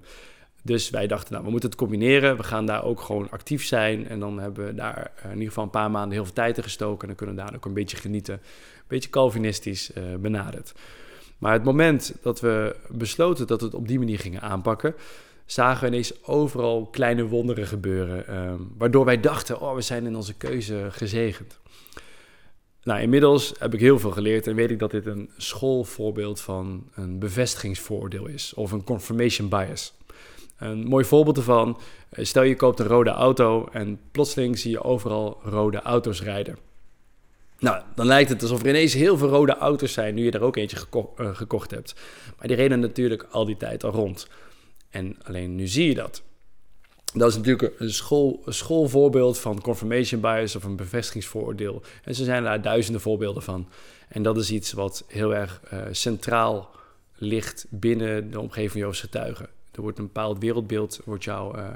[0.66, 2.36] dus wij dachten, nou, we moeten het combineren.
[2.36, 4.08] We gaan daar ook gewoon actief zijn.
[4.08, 6.62] En dan hebben we daar in ieder geval een paar maanden heel veel tijd in
[6.62, 7.00] gestoken.
[7.00, 8.34] En dan kunnen we daar ook een beetje genieten.
[8.34, 8.40] Een
[8.88, 10.72] beetje Calvinistisch uh, benaderd.
[11.38, 14.94] Maar het moment dat we besloten dat we het op die manier gingen aanpakken,
[15.46, 18.36] zagen we ineens overal kleine wonderen gebeuren.
[18.36, 21.58] Um, waardoor wij dachten, oh, we zijn in onze keuze gezegend.
[22.82, 26.88] Nou, inmiddels heb ik heel veel geleerd en weet ik dat dit een schoolvoorbeeld van
[26.94, 29.94] een bevestigingsvoordeel is, of een confirmation bias.
[30.64, 34.82] Een mooi voorbeeld ervan, eh, stel je koopt een rode auto en plotseling zie je
[34.82, 36.58] overal rode auto's rijden.
[37.58, 40.42] Nou, dan lijkt het alsof er ineens heel veel rode auto's zijn, nu je er
[40.42, 41.94] ook eentje uh, gekocht hebt.
[42.38, 44.28] Maar die reden natuurlijk al die tijd al rond.
[44.90, 46.22] En alleen nu zie je dat.
[47.12, 51.82] Dat is natuurlijk een, school, schoolvoorbeeld van confirmation bias of een bevestigingsvooroordeel.
[52.04, 53.68] En er zijn daar duizenden voorbeelden van.
[54.08, 56.70] En dat is iets wat heel erg uh, centraal
[57.14, 59.48] ligt binnen de omgeving van Joodse getuigen.
[59.76, 61.66] Er wordt een bepaald wereldbeeld wordt jou, uh,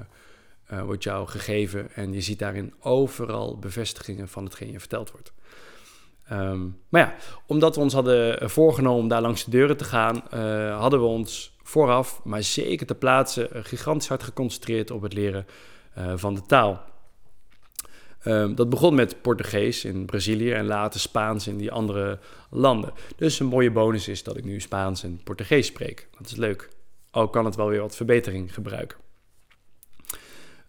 [0.73, 5.33] uh, wordt jou gegeven en je ziet daarin overal bevestigingen van hetgeen je verteld wordt.
[6.33, 7.15] Um, maar ja,
[7.47, 10.23] omdat we ons hadden voorgenomen om daar langs de deuren te gaan,
[10.73, 15.47] hadden we ons vooraf, maar zeker te plaatsen, gigantisch hard geconcentreerd op het leren
[16.15, 16.87] van de taal.
[18.25, 22.19] Um, dat begon met Portugees in Brazilië en later Spaans in die andere
[22.51, 22.93] landen.
[23.17, 26.09] Dus een mooie bonus is dat ik nu Spaans en Portugees spreek.
[26.19, 26.69] Dat is leuk.
[27.11, 28.99] Al kan het wel weer wat verbetering gebruiken.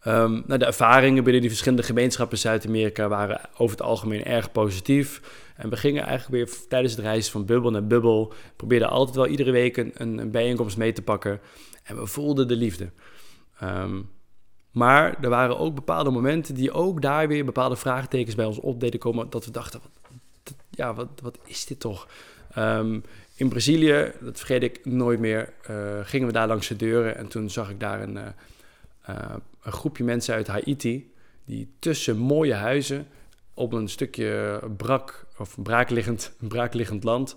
[0.07, 4.51] Um, nou, de ervaringen binnen die verschillende gemeenschappen in Zuid-Amerika waren over het algemeen erg
[4.51, 5.21] positief.
[5.55, 8.33] En we gingen eigenlijk weer tijdens het reizen van bubbel naar bubbel.
[8.55, 11.39] Probeerden altijd wel iedere week een, een bijeenkomst mee te pakken.
[11.83, 12.91] En we voelden de liefde.
[13.63, 14.09] Um,
[14.71, 18.79] maar er waren ook bepaalde momenten die ook daar weer bepaalde vraagtekens bij ons op
[18.79, 19.29] deden komen.
[19.29, 22.07] Dat we dachten, wat, ja, wat, wat is dit toch?
[22.57, 23.03] Um,
[23.39, 27.17] in Brazilië, dat vergeet ik nooit meer, uh, gingen we daar langs de deuren.
[27.17, 28.23] En toen zag ik daar een, uh,
[29.09, 31.11] uh, een groepje mensen uit Haiti.
[31.45, 33.07] Die tussen mooie huizen
[33.53, 37.35] op een stukje brak of braakliggend, braakliggend land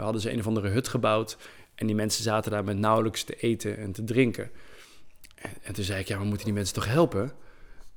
[0.00, 1.36] hadden ze een of andere hut gebouwd.
[1.74, 4.50] En die mensen zaten daar met nauwelijks te eten en te drinken.
[5.34, 7.32] En, en toen zei ik, ja, we moeten die mensen toch helpen?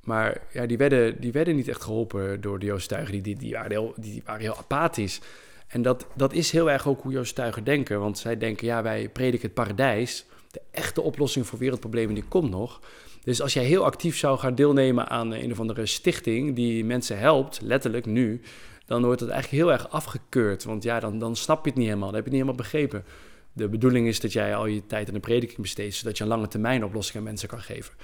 [0.00, 3.12] Maar ja, die werden, die werden niet echt geholpen door de Joostuigen.
[3.12, 5.20] Die, die, die, waren heel, die waren heel apathisch.
[5.68, 8.00] En dat, dat is heel erg ook hoe Joostuigen denken.
[8.00, 10.24] Want zij denken, ja, wij prediken het paradijs.
[10.50, 12.80] De echte oplossing voor wereldproblemen, die komt nog.
[13.24, 17.18] Dus als jij heel actief zou gaan deelnemen aan een of andere stichting die mensen
[17.18, 18.40] helpt, letterlijk nu,
[18.86, 20.64] dan wordt het eigenlijk heel erg afgekeurd.
[20.64, 22.70] Want ja, dan, dan snap je het niet helemaal, dan heb je het niet helemaal
[22.70, 23.04] begrepen.
[23.52, 26.30] De bedoeling is dat jij al je tijd aan de prediking besteedt, zodat je een
[26.30, 27.94] lange termijn oplossing aan mensen kan geven.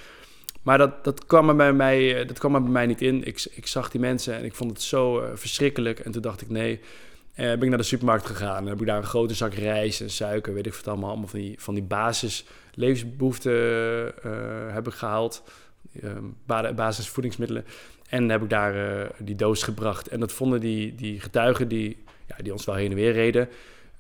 [0.63, 3.25] Maar dat, dat, kwam er bij mij, eh, dat kwam er bij mij niet in.
[3.25, 5.99] Ik, ik zag die mensen en ik vond het zo uh, verschrikkelijk.
[5.99, 6.81] En toen dacht ik, nee,
[7.37, 8.67] uh, ben ik naar de supermarkt gegaan.
[8.67, 11.11] Heb ik daar een grote zak rijst en suiker, weet ik wat allemaal.
[11.11, 14.33] Allemaal van die, van die basis levensbehoeften uh,
[14.69, 15.43] heb ik gehaald.
[16.03, 17.65] Uh, basisvoedingsmiddelen.
[18.09, 20.09] En heb ik daar uh, die doos gebracht.
[20.09, 23.49] En dat vonden die, die getuigen die, ja, die ons wel heen en weer reden...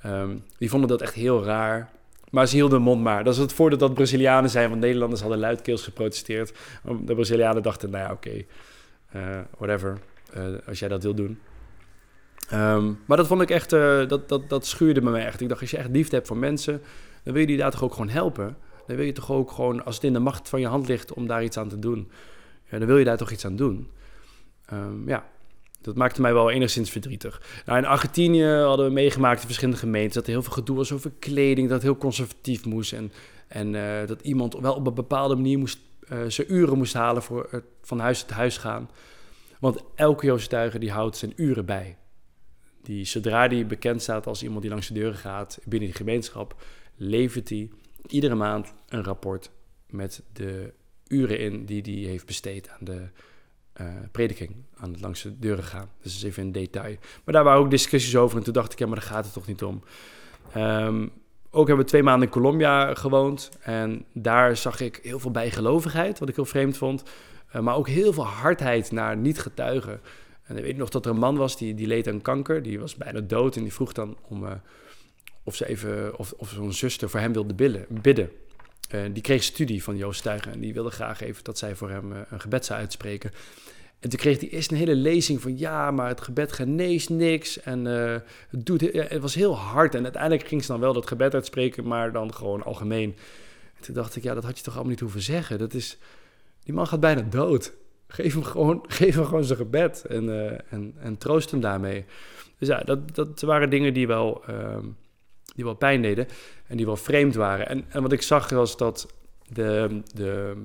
[0.07, 1.91] Um, die vonden dat echt heel raar.
[2.31, 3.25] Maar ze hielden mond maar.
[3.25, 6.53] Dat is het voordeel dat Brazilianen zijn, want Nederlanders hadden luidkeels geprotesteerd.
[7.05, 8.45] De Brazilianen dachten, nou ja, oké,
[9.59, 9.99] whatever,
[10.67, 11.41] als jij dat wil doen.
[12.53, 15.41] Um, maar dat vond ik echt, uh, dat, dat, dat schuurde me echt.
[15.41, 16.83] Ik dacht, als je echt liefde hebt voor mensen,
[17.23, 18.57] dan wil je die daar toch ook gewoon helpen.
[18.87, 21.13] Dan wil je toch ook gewoon, als het in de macht van je hand ligt
[21.13, 22.11] om daar iets aan te doen,
[22.71, 23.91] ja, dan wil je daar toch iets aan doen.
[24.67, 25.27] Ehm, ja,
[25.81, 27.43] dat maakte mij wel enigszins verdrietig.
[27.67, 30.15] Nou, in Argentinië hadden we meegemaakt in verschillende gemeenten...
[30.15, 32.93] dat er heel veel gedoe was over kleding, dat het heel conservatief moest...
[32.93, 33.13] en,
[33.49, 35.79] en uh, dat iemand wel op een bepaalde manier moest,
[36.13, 37.23] uh, zijn uren moest halen...
[37.23, 38.91] voor het van huis tot huis gaan.
[39.59, 41.97] Want elke Joodse die houdt zijn uren bij.
[42.85, 46.63] Die, zodra die bekend staat als iemand die langs de deuren gaat binnen die gemeenschap...
[46.97, 47.71] levert hij
[48.07, 49.51] iedere maand een rapport
[49.87, 50.73] met de
[51.09, 53.09] uren in die hij heeft besteed aan de
[53.81, 55.91] uh, prediking, aan het langs de deuren gaan.
[56.03, 56.97] Dus dat is even een detail.
[57.25, 59.33] Maar daar waren ook discussies over en toen dacht ik, ja, maar daar gaat het
[59.35, 59.83] toch niet om.
[60.57, 61.13] Um,
[61.51, 66.19] ook hebben we twee maanden in Colombia gewoond en daar zag ik heel veel bijgelovigheid,
[66.19, 67.03] wat ik heel vreemd vond.
[67.55, 70.01] Uh, maar ook heel veel hardheid naar niet-getuigen.
[70.45, 72.81] En ik weet nog dat er een man was die, die leed aan kanker, die
[72.81, 74.45] was bijna dood en die vroeg dan om...
[74.45, 74.53] Uh,
[75.47, 78.31] of ze even, of, of zo'n zuster voor hem wilde bidden.
[78.95, 81.91] Uh, die kreeg studie van Joost Stuygen en die wilde graag even dat zij voor
[81.91, 83.31] hem uh, een gebed zou uitspreken.
[83.99, 87.61] En toen kreeg hij eerst een hele lezing van ja, maar het gebed geneest niks.
[87.61, 89.95] En het, doet, het was heel hard.
[89.95, 93.17] En uiteindelijk ging ze dan wel dat gebed uitspreken, maar dan gewoon algemeen.
[93.77, 95.59] En toen dacht ik, ja, dat had je toch allemaal niet hoeven zeggen.
[95.59, 95.99] Dat is,
[96.63, 97.73] die man gaat bijna dood.
[98.15, 100.29] Geef hem gewoon, geef hem gewoon zijn gebed en,
[100.71, 102.05] en, en troost hem daarmee.
[102.59, 104.87] Dus ja, dat, dat waren dingen die wel ehm,
[105.55, 106.27] die wel pijn deden
[106.67, 107.69] en die wel vreemd waren.
[107.69, 109.15] En, en wat ik zag was dat
[109.49, 110.57] de, de,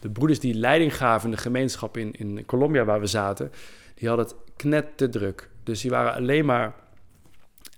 [0.00, 3.52] de broeders die leiding gaven in de gemeenschap in, in Colombia waar we zaten,
[3.94, 5.50] die hadden het knet te druk.
[5.62, 6.74] Dus die waren alleen maar,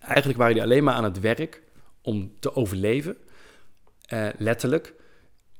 [0.00, 1.62] eigenlijk waren die alleen maar aan het werk
[2.02, 3.16] om te overleven,
[4.06, 4.94] eh, letterlijk.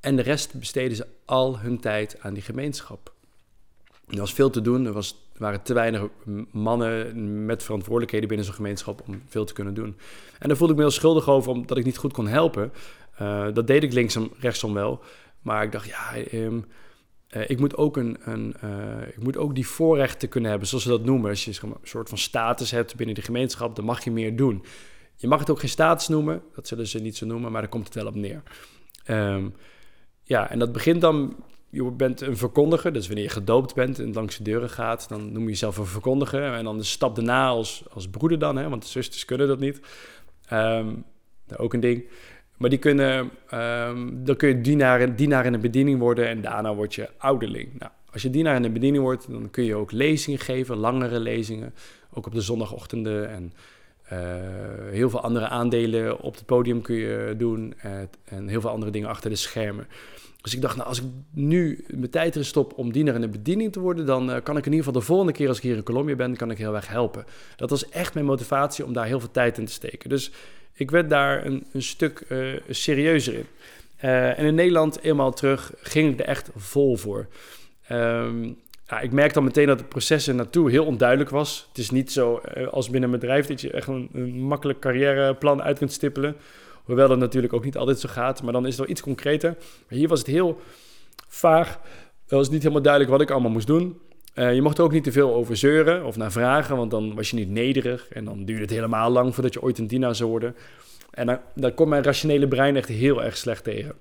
[0.01, 3.17] En de rest besteden ze al hun tijd aan die gemeenschap.
[4.11, 6.03] Er was veel te doen, er, was, waren te weinig
[6.51, 9.97] mannen met verantwoordelijkheden binnen zo'n gemeenschap om veel te kunnen doen.
[10.39, 12.73] En daar voelde ik me heel schuldig over, omdat ik niet goed kon helpen.
[13.23, 15.01] Uh, dat deed ik linksom, rechtsom wel.
[15.43, 16.65] Maar ik dacht, ja, um,
[17.31, 20.85] uh, ik, moet ook een, een uh, ik moet ook die voorrechten kunnen hebben, zoals
[20.85, 21.31] ze dat noemen.
[21.31, 24.65] Als je een soort van status hebt binnen de gemeenschap, dan mag je meer doen.
[25.17, 27.71] Je mag het ook geen status noemen, dat zullen ze niet zo noemen, maar daar
[27.71, 28.43] komt het wel op neer.
[29.11, 29.55] Um,
[30.23, 31.37] ja, en dat begint dan
[31.71, 35.33] je bent een verkondiger, dus wanneer je gedoopt bent en langs de deuren gaat, dan
[35.33, 36.53] noem je jezelf een verkondiger.
[36.53, 39.59] En dan de stap daarna als, als broeder dan, hè, want de zusters kunnen dat
[39.59, 39.81] niet.
[40.53, 41.05] Um,
[41.57, 42.09] ook een ding.
[42.57, 46.75] Maar die kunnen, um, dan kun je dienaar, dienaar in de bediening worden en daarna
[46.75, 47.79] word je ouderling.
[47.79, 51.21] Nou, als je dienaar in de bediening wordt, dan kun je ook lezingen geven, langere
[51.21, 51.75] lezingen.
[52.13, 53.53] Ook op de zondagochtenden en
[54.13, 54.19] uh,
[54.91, 57.75] heel veel andere aandelen op het podium kun je doen.
[58.25, 59.87] en heel veel andere dingen achter de schermen.
[60.43, 63.29] Dus ik dacht, nou, als ik nu mijn tijd erin stop om diener in de
[63.29, 65.63] bediening te worden, dan uh, kan ik in ieder geval de volgende keer als ik
[65.63, 67.25] hier in Colombia ben, kan ik heel erg helpen.
[67.57, 70.09] Dat was echt mijn motivatie om daar heel veel tijd in te steken.
[70.09, 70.31] Dus
[70.73, 73.47] ik werd daar een, een stuk uh, serieuzer in.
[74.05, 77.29] Uh, en in Nederland, eenmaal terug, ging ik er echt vol voor.
[77.93, 81.67] Um, ja, ik merkte dan meteen dat het proces er naartoe heel onduidelijk was.
[81.69, 85.63] Het is niet zo als binnen een bedrijf dat je echt een, een makkelijk carrièreplan
[85.63, 86.37] uit kunt stippelen.
[86.89, 89.57] Hoewel dat natuurlijk ook niet altijd zo gaat, maar dan is het wel iets concreter.
[89.89, 90.61] Hier was het heel
[91.29, 91.81] vaag.
[92.23, 93.99] Het was niet helemaal duidelijk wat ik allemaal moest doen.
[94.35, 97.15] Uh, je mocht er ook niet te veel over zeuren of naar vragen, want dan
[97.15, 98.09] was je niet nederig.
[98.09, 100.57] En dan duurde het helemaal lang voordat je ooit een dienaar zou worden.
[101.11, 103.95] En dan, daar komt mijn rationele brein echt heel erg slecht tegen.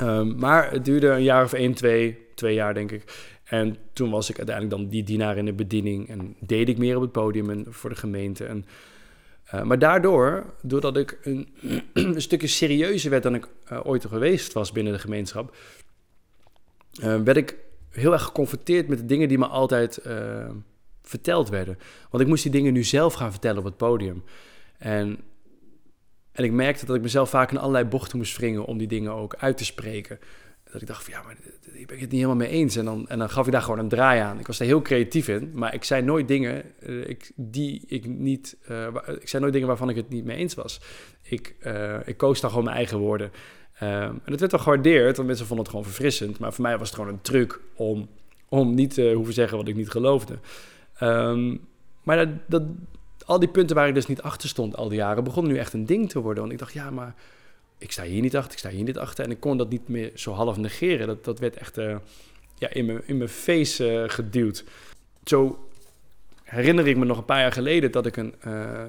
[0.00, 3.04] Um, maar het duurde een jaar of één, twee, twee jaar denk ik.
[3.44, 6.96] En toen was ik uiteindelijk dan die dienaar in de bediening en deed ik meer
[6.96, 8.44] op het podium en voor de gemeente.
[8.44, 8.64] En
[9.54, 11.18] uh, maar daardoor, doordat ik
[11.92, 15.56] een, stukje serieuzer werd dan ik uh, ooit geweest was binnen de gemeenschap,
[17.00, 17.56] uh, werd ik
[17.90, 20.00] heel erg geconfronteerd met de dingen die me altijd
[21.02, 21.78] verteld werden.
[22.10, 24.24] Want ik moest die dingen nu zelf gaan vertellen op het podium.
[24.78, 25.18] En,
[26.32, 29.12] en ik merkte dat ik mezelf vaak in allerlei bochten moest wringen om die dingen
[29.12, 30.18] ook uit te spreken.
[30.72, 31.36] Dat ik dacht van ja, maar
[31.72, 32.76] ik ben het niet helemaal mee eens.
[32.76, 34.38] En dan, en dan gaf ik daar gewoon een draai aan.
[34.38, 38.06] Ik was daar heel creatief in, maar ik zei nooit dingen uh, ik, die ik
[38.06, 38.56] niet.
[38.70, 38.86] Uh,
[39.20, 40.80] ik zei nooit dingen waarvan ik het niet mee eens was.
[41.22, 41.54] Ik,
[42.04, 43.30] ik koos daar gewoon mijn eigen woorden.
[43.82, 46.38] Um, en dat werd wel gewaardeerd, want mensen vonden het gewoon verfrissend.
[46.38, 48.08] Maar voor mij was het gewoon een truc om,
[48.48, 50.38] om niet te hoeven zeggen wat ik niet geloofde.
[51.02, 51.60] Um,
[52.02, 52.62] maar dat, dat,
[53.24, 55.72] al die punten waar ik dus niet achter stond al die jaren, begonnen nu echt
[55.72, 56.40] een ding te worden.
[56.40, 57.14] Want ik dacht, ja, maar
[57.78, 59.24] ik sta hier niet achter, ik sta hier niet achter.
[59.24, 61.06] En ik kon dat niet meer zo half negeren.
[61.06, 61.96] Dat, dat werd echt uh,
[62.54, 64.64] ja, in, mijn, in mijn face uh, geduwd.
[65.24, 65.68] Zo
[66.42, 68.82] herinner ik me nog een paar jaar geleden dat ik een, uh,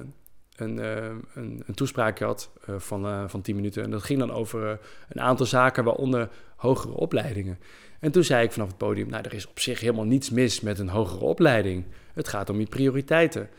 [0.56, 3.82] een, een, een, toespraak had van, van 10 minuten.
[3.82, 4.78] En dat ging dan over
[5.08, 7.58] een aantal zaken, waaronder hogere opleidingen.
[8.00, 10.60] En toen zei ik vanaf het podium, nou, er is op zich helemaal niets mis
[10.60, 11.84] met een hogere opleiding.
[12.14, 13.50] Het gaat om je prioriteiten.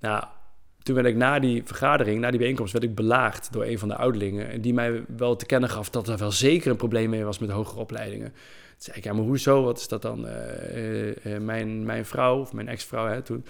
[0.00, 0.24] Nou,
[0.86, 3.88] toen werd ik na die vergadering, na die bijeenkomst, werd ik belaagd door een van
[3.88, 4.60] de oudlingen.
[4.60, 7.50] Die mij wel te kennen gaf dat er wel zeker een probleem mee was met
[7.50, 8.28] hogere opleidingen.
[8.28, 8.36] Toen
[8.78, 9.62] zei ik, ja, maar hoezo?
[9.62, 10.26] Wat is dat dan?
[10.26, 13.44] Uh, mijn, mijn vrouw, of mijn ex-vrouw hè, toen,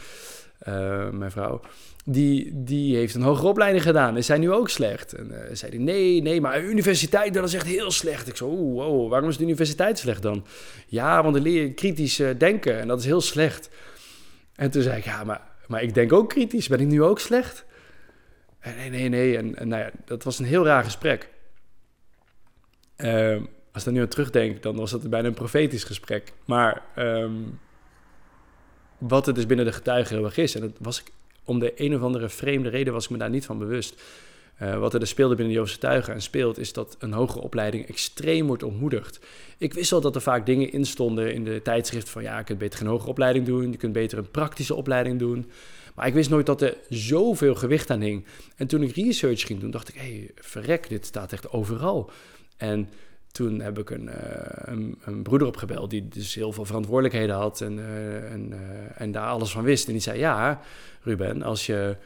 [1.12, 1.60] mijn vrouw,
[2.04, 4.16] die, die heeft een hogere opleiding gedaan.
[4.16, 5.12] Is zij nu ook slecht?
[5.12, 8.28] En zei hij, nee, nee, maar universiteit, dat is echt heel slecht.
[8.28, 10.46] Ik zo, oeh, waarom is de universiteit slecht dan?
[10.86, 13.70] Ja, want dan leer je kritisch denken en dat is heel slecht.
[14.54, 16.68] En toen zei ik, ja, maar maar ik denk ook kritisch.
[16.68, 17.64] Ben ik nu ook slecht?
[18.76, 19.36] Nee, nee, nee.
[19.36, 21.28] En, nou ja, dat was een heel raar gesprek.
[22.96, 23.42] Uh,
[23.72, 26.32] als ik nu aan terugdenk, dan was dat bijna een profetisch gesprek.
[26.44, 27.60] Maar um,
[28.98, 31.10] wat het dus binnen de getuigen heel erg is, en dat was ik
[31.44, 34.02] om de een of andere vreemde reden was ik me daar niet van bewust.
[34.62, 37.42] Uh, wat er dus speelde binnen de Joodse tuigen en speelt, is dat een hogere
[37.42, 39.20] opleiding extreem wordt ontmoedigd.
[39.58, 42.44] Ik wist wel dat er vaak dingen in stonden in de tijdschrift van ja, je
[42.44, 45.50] kunt beter geen hogere opleiding doen, je kunt beter een praktische opleiding doen.
[45.94, 48.24] Maar ik wist nooit dat er zoveel gewicht aan hing.
[48.56, 52.10] En toen ik research ging doen, dacht ik, hé, hey, verrek, dit staat echt overal.
[52.56, 52.88] En
[53.32, 54.14] toen heb ik een, uh,
[54.48, 58.52] een, een, broeder opgebeld die dus heel veel verantwoordelijkheden had en, uh, en,
[58.94, 59.86] en daar alles van wist.
[59.86, 60.60] En die zei, ja,
[61.02, 61.96] Ruben, als je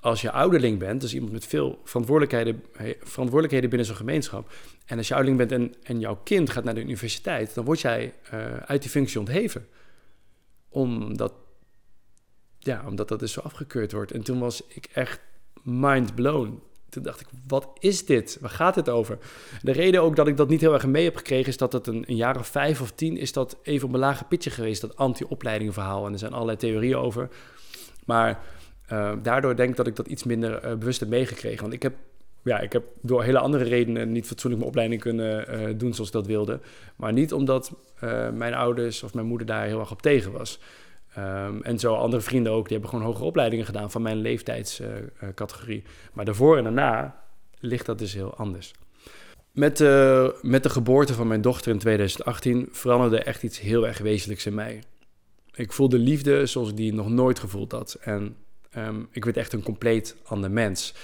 [0.00, 2.62] als je ouderling bent, dus iemand met veel verantwoordelijkheden,
[2.98, 4.50] verantwoordelijkheden binnen zo'n gemeenschap,
[4.86, 7.80] en als je ouderling bent en, en jouw kind gaat naar de universiteit, dan word
[7.80, 9.66] jij uh, uit die functie ontheven.
[10.68, 11.32] Omdat,
[12.58, 14.12] ja, omdat dat dus zo afgekeurd wordt.
[14.12, 15.20] En toen was ik echt
[15.62, 16.60] mind blown.
[16.88, 18.38] Toen dacht ik, wat is dit?
[18.40, 19.18] Waar gaat het over?
[19.62, 21.48] De reden ook dat ik dat niet heel erg mee heb gekregen...
[21.48, 23.16] is dat het een, een jaar of vijf of tien...
[23.16, 26.06] is dat even op een lage pitje geweest, dat anti-opleiding verhaal.
[26.06, 27.28] En er zijn allerlei theorieën over.
[28.04, 28.44] Maar
[28.92, 31.60] uh, daardoor denk ik dat ik dat iets minder uh, bewust heb meegekregen.
[31.60, 31.94] Want ik heb,
[32.42, 36.08] ja, ik heb door hele andere redenen niet fatsoenlijk mijn opleiding kunnen uh, doen zoals
[36.08, 36.60] ik dat wilde.
[36.96, 37.72] Maar niet omdat
[38.32, 40.60] mijn ouders of mijn moeder daar heel erg op tegen was.
[41.18, 45.84] Um, en zo andere vrienden ook, die hebben gewoon hogere opleidingen gedaan van mijn leeftijdscategorie.
[46.12, 47.22] maar daarvoor en daarna
[47.58, 48.72] ligt dat dus heel anders.
[49.52, 49.78] Met,
[50.42, 54.54] met de geboorte van mijn dochter in 2018 veranderde echt iets heel erg wezenlijks in
[54.54, 54.82] mij.
[55.56, 57.98] Ik voelde liefde zoals ik die nog nooit gevoeld had.
[58.00, 58.36] En
[58.76, 60.94] Um, ik werd echt een compleet ander mens.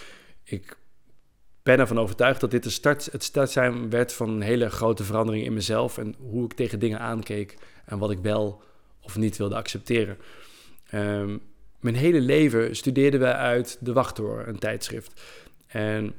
[0.44, 0.76] Ik
[1.62, 5.04] ben ervan overtuigd dat dit de start, het start zijn werd van een hele grote
[5.04, 8.62] verandering in mezelf en hoe ik tegen dingen aankeek en wat ik wel
[9.00, 10.18] of niet wilde accepteren.
[10.94, 11.40] Um,
[11.80, 15.22] mijn hele leven studeerden we uit De Wachttoren, een tijdschrift.
[15.66, 16.14] En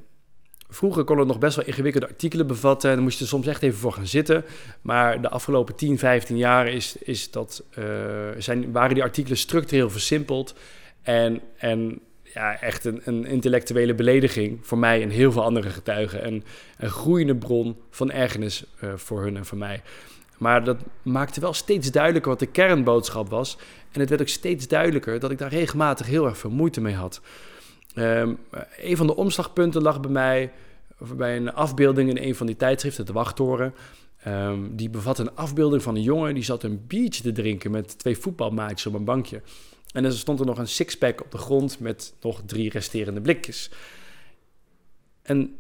[0.70, 2.90] vroeger kon het nog best wel ingewikkelde artikelen bevatten.
[2.90, 4.46] En dan moest je er soms echt even voor gaan zitten.
[4.82, 7.86] Maar de afgelopen 10, 15 jaar is, is dat, uh,
[8.38, 10.56] zijn, waren die artikelen structureel versimpeld.
[11.04, 12.00] En, en
[12.34, 16.22] ja, echt een, een, intellectuele belediging voor mij en heel veel andere getuigen.
[16.22, 16.44] En
[16.78, 19.82] een groeiende bron van ergernis uh, voor hun en voor mij.
[20.38, 23.58] Maar dat maakte wel steeds duidelijker wat de kernboodschap was.
[23.92, 26.96] En het werd ook steeds duidelijker dat ik daar regelmatig heel erg veel moeite mee
[26.96, 27.22] had.
[27.96, 28.38] Um,
[28.78, 30.52] een van de omslagpunten lag bij mij
[31.16, 33.74] bij een afbeelding in een van die tijdschriften, de Wachttoren.
[34.28, 38.00] Um, die bevat een afbeelding van een jongen die zat een biertje te drinken met
[38.00, 39.42] twee voetbalmaatjes op een bankje.
[39.94, 43.70] En er stond er nog een sixpack op de grond met nog drie resterende blikjes.
[45.22, 45.56] En,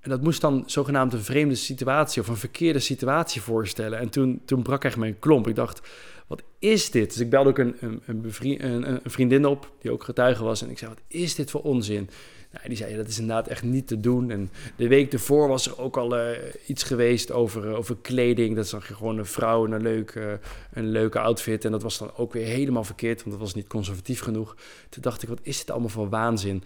[0.00, 3.98] en, dat moest dan zogenaamd een vreemde situatie of een verkeerde situatie voorstellen.
[3.98, 5.48] En toen, toen brak echt mijn klomp.
[5.48, 5.88] Ik dacht,
[6.26, 7.10] wat is dit?
[7.10, 10.62] Dus ik belde ook een, een, een vriendin op, die ook getuige was.
[10.62, 12.10] En ik zei, wat is dit voor onzin?
[12.52, 14.30] Nou, die zei, dat is inderdaad echt niet te doen.
[14.30, 16.28] En de week ervoor was er ook al uh,
[16.66, 18.56] iets geweest over, uh, over kleding.
[18.56, 20.32] Dat zag je gewoon een vrouw in een leuke, uh,
[20.72, 21.64] een leuke outfit.
[21.64, 24.56] En dat was dan ook weer helemaal verkeerd, want dat was niet conservatief genoeg.
[24.88, 26.64] Toen dacht ik, wat is dit allemaal voor waanzin?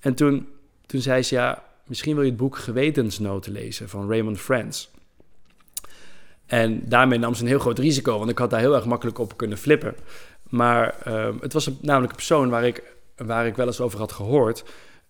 [0.00, 0.48] En toen,
[0.86, 4.90] toen zei ze, ja, misschien wil je het boek Gewetensnoten lezen van Raymond Friends.
[6.46, 9.18] En daarmee nam ze een heel groot risico, want ik had daar heel erg makkelijk
[9.18, 9.94] op kunnen flippen.
[10.48, 12.82] Maar ehm, het was een, namelijk een persoon waar ik,
[13.16, 14.64] waar ik wel eens over had gehoord...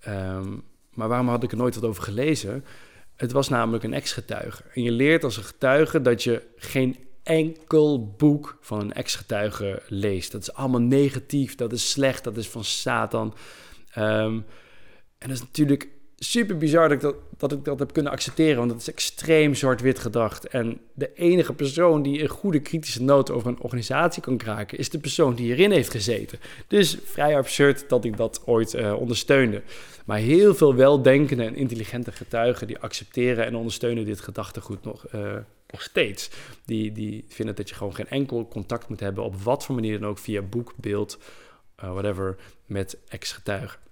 [0.09, 0.63] Um,
[0.95, 2.65] maar waarom had ik er nooit wat over gelezen?
[3.17, 4.63] Het was namelijk een ex-getuige.
[4.75, 10.33] En je leert als een getuige dat je geen enkel boek van een ex-getuige leest.
[10.33, 13.35] Dat is allemaal negatief, dat is slecht, dat is van Satan.
[13.99, 14.45] Um,
[15.19, 15.89] en dat is natuurlijk
[16.19, 19.55] super bizar dat ik dat, dat ik dat heb kunnen accepteren, want het is extreem
[19.55, 20.47] zwart-wit gedacht.
[20.47, 24.91] En de enige persoon die een goede kritische noot over een organisatie kan kraken, is
[24.91, 26.39] de persoon die erin heeft gezeten.
[26.67, 29.63] Dus vrij absurd dat ik dat ooit uh, ondersteunde.
[30.05, 35.37] Maar heel veel weldenkende en intelligente getuigen die accepteren en ondersteunen dit gedachtegoed nog, uh,
[35.71, 36.31] nog steeds.
[36.65, 40.01] Die, die vinden dat je gewoon geen enkel contact moet hebben, op wat voor manier
[40.01, 41.19] dan ook, via boek, beeld,
[41.85, 42.37] uh, whatever,
[42.67, 43.86] met ex-getuigen.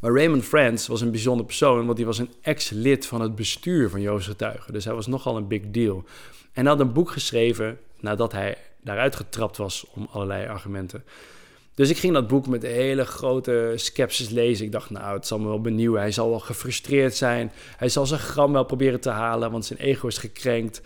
[0.00, 3.90] Maar Raymond Friends was een bijzonder persoon, want hij was een ex-lid van het bestuur
[3.90, 4.72] van Joost Getuigen.
[4.72, 6.04] Dus hij was nogal een big deal.
[6.52, 11.04] En hij had een boek geschreven nadat hij daaruit getrapt was om allerlei argumenten.
[11.74, 14.64] Dus ik ging dat boek met hele grote sceptisch lezen.
[14.64, 16.00] Ik dacht, nou, het zal me wel benieuwen.
[16.00, 17.52] Hij zal wel gefrustreerd zijn.
[17.76, 20.82] Hij zal zijn gram wel proberen te halen, want zijn ego is gekrenkt.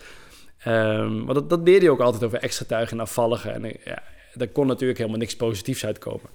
[0.67, 3.53] Um, maar dat, dat leerde hij ook altijd over extra tuigen en afvalligen.
[3.53, 4.03] En ja,
[4.33, 6.29] daar kon natuurlijk helemaal niks positiefs uitkomen.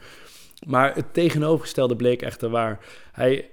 [0.66, 2.78] Maar het tegenovergestelde bleek echter waar.
[3.12, 3.50] Hij,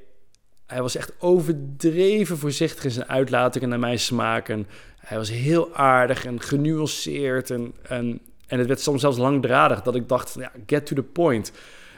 [0.66, 4.50] hij was echt overdreven voorzichtig in zijn uitlatingen naar mijn smaak.
[4.50, 7.50] En hij was heel aardig en genuanceerd.
[7.50, 11.04] En, en, en het werd soms zelfs langdradig dat ik dacht ja, get to the
[11.04, 11.52] point.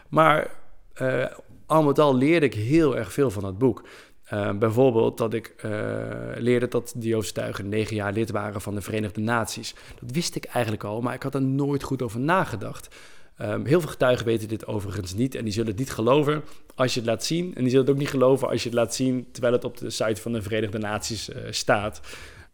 [0.10, 0.51] Maar
[1.01, 1.26] uh,
[1.66, 3.84] al met al leerde ik heel erg veel van dat boek.
[4.34, 5.72] Uh, bijvoorbeeld dat ik uh,
[6.36, 9.76] leerde dat de negen jaar lid waren van de Verenigde Naties.
[9.99, 12.95] Dat wist ik eigenlijk al, maar ik had er nooit goed over nagedacht.
[13.42, 16.44] Um, heel veel getuigen weten dit overigens niet en die zullen het niet geloven
[16.76, 17.56] als je het laat zien.
[17.56, 19.78] En die zullen het ook niet geloven als je het laat zien terwijl het op
[19.78, 22.02] de site van de Verenigde Naties uh, staat.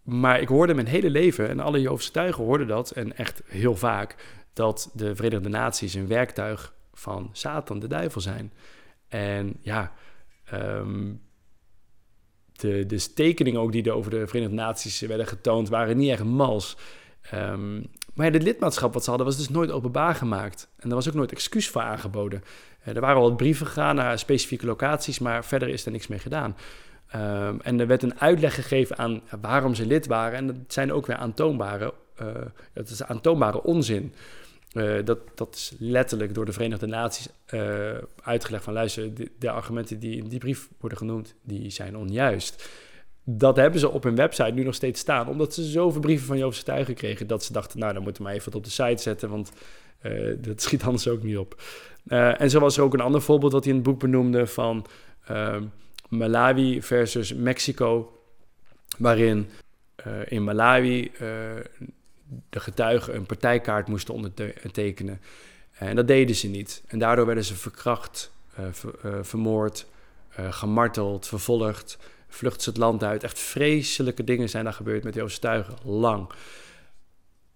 [0.03, 3.75] Maar ik hoorde mijn hele leven, en alle Joodse tuigen hoorden dat, en echt heel
[3.75, 4.15] vaak,
[4.53, 8.53] dat de Verenigde Naties een werktuig van Satan, de duivel zijn.
[9.07, 9.93] En ja,
[10.53, 11.21] um,
[12.51, 16.23] de, de tekeningen ook die er over de Verenigde Naties werden getoond, waren niet echt
[16.23, 16.77] mals.
[17.33, 20.67] Um, maar het lidmaatschap wat ze hadden was dus nooit openbaar gemaakt.
[20.77, 22.43] En er was ook nooit excuus voor aangeboden.
[22.87, 26.07] Uh, er waren al wat brieven gegaan naar specifieke locaties, maar verder is er niks
[26.07, 26.55] mee gedaan.
[27.15, 30.37] Um, en er werd een uitleg gegeven aan waarom ze lid waren.
[30.37, 32.27] En dat zijn ook weer aantoonbare, uh,
[32.73, 34.13] dat is aantoonbare onzin.
[34.73, 37.29] Uh, dat, dat is letterlijk door de Verenigde Naties
[38.23, 42.69] uitgelegd van luister, de, de, argumenten die in die brief worden genoemd, die zijn onjuist.
[43.27, 46.37] Dat hebben ze op hun website nu nog steeds staan, omdat ze zoveel brieven van
[46.37, 48.69] Joodse tuigen kregen, dat ze dachten, nou dan moeten we maar even wat op de
[48.69, 49.51] site zetten, want
[50.03, 51.61] uh, dat schiet anders ook niet op.
[52.07, 54.85] en zo was er ook een ander voorbeeld wat hij in het boek benoemde van
[55.25, 55.63] ehm,
[56.09, 58.19] Malawi versus Mexico,
[58.97, 59.49] waarin
[60.25, 61.11] in Malawi
[62.49, 65.21] de getuigen een partijkaart moesten ondertekenen.
[65.71, 66.83] En dat deden ze niet.
[66.87, 68.31] En daardoor werden ze verkracht,
[68.71, 69.85] ver, vermoord,
[70.49, 71.97] gemarteld, vervolgd,
[72.35, 73.23] vluchten ze het land uit.
[73.23, 76.29] Echt vreselijke dingen zijn daar gebeurd met die Oostuigen, lang.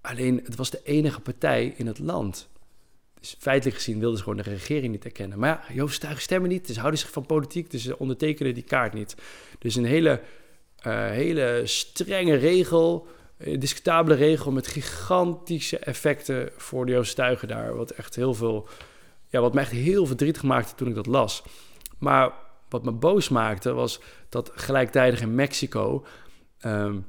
[0.02, 2.50] Alleen, het was de enige partij in het land.
[3.20, 5.40] Dus feitelijk gezien wilden ze gewoon de regering niet erkennen.
[5.40, 8.64] Maar ja, Joost Stuigen stemmen niet, dus houden zich van politiek, dus ze ondertekenen die
[8.64, 9.16] kaart niet.
[9.60, 10.22] Dus een hele,
[10.82, 13.08] hele strenge regel
[13.40, 17.76] een discutabele regel met gigantische effecten voor de Joostuigen daar.
[17.76, 18.68] Wat echt heel veel,
[19.28, 21.44] ja, wat me echt heel verdrietig maakte toen ik dat las.
[21.98, 22.34] Maar
[22.70, 26.06] wat me boos maakte was dat gelijktijdig in Mexico
[26.66, 27.06] um,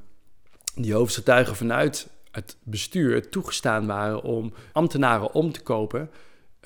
[0.75, 6.09] die hoofdgetuigen vanuit het bestuur toegestaan waren om ambtenaren om te kopen.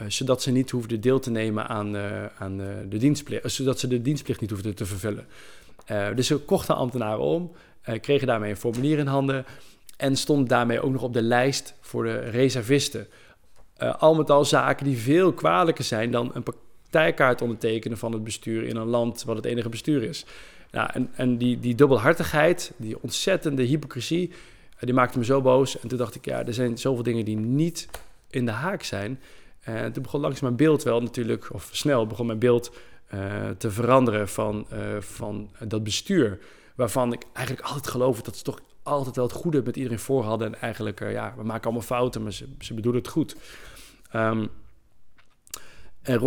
[0.01, 3.51] Uh, zodat ze niet hoefden deel te nemen aan, uh, aan uh, de dienstplicht.
[3.51, 5.27] zodat ze de dienstplicht niet hoefden te vervullen.
[6.15, 7.51] dus ze kochten ambtenaren om
[8.01, 9.45] kregen daarmee een formulier in handen
[9.97, 13.07] en stond daarmee ook nog op de lijst voor de reservisten.
[13.77, 16.43] Al met al zaken die veel kwalijker zijn dan een
[16.95, 20.25] partijkaart ondertekenen van het bestuur in een land wat het enige bestuur is.
[20.71, 24.35] En en die, die dubbelhartigheid, die ontzettende hypocrisie, uh,
[24.79, 25.79] die maakte me zo boos.
[25.79, 27.87] En toen dacht ik, ja, er zijn zoveel dingen die niet
[28.29, 29.19] in de haak zijn.
[29.59, 32.71] En toen begon langs mijn beeld wel natuurlijk, of snel begon mijn beeld
[33.13, 34.67] uh, te veranderen van,
[34.99, 36.39] van dat bestuur
[36.75, 40.23] waarvan ik eigenlijk altijd geloof dat ze toch altijd wel het goede met iedereen voor
[40.23, 40.47] hadden.
[40.47, 43.35] En eigenlijk, ja, we maken allemaal fouten, maar ze, ze bedoelen het goed.
[44.15, 44.49] Um,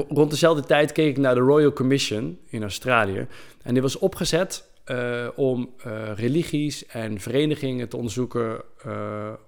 [0.08, 3.26] rond dezelfde tijd keek ik naar de Royal Commission in Australië.
[3.62, 8.62] En die was opgezet uh, om uh, religies en verenigingen te onderzoeken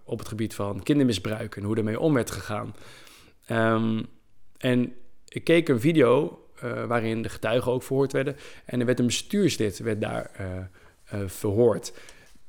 [0.05, 2.74] op het gebied van kindermisbruik en hoe daarmee om werd gegaan.
[3.51, 4.07] Um,
[4.59, 4.93] en
[5.28, 6.45] ik keek een video
[6.87, 8.37] waarin de getuigen ook verhoord werden.
[8.64, 10.31] En er werd een bestuurslid werd daar
[11.26, 11.93] verhoord.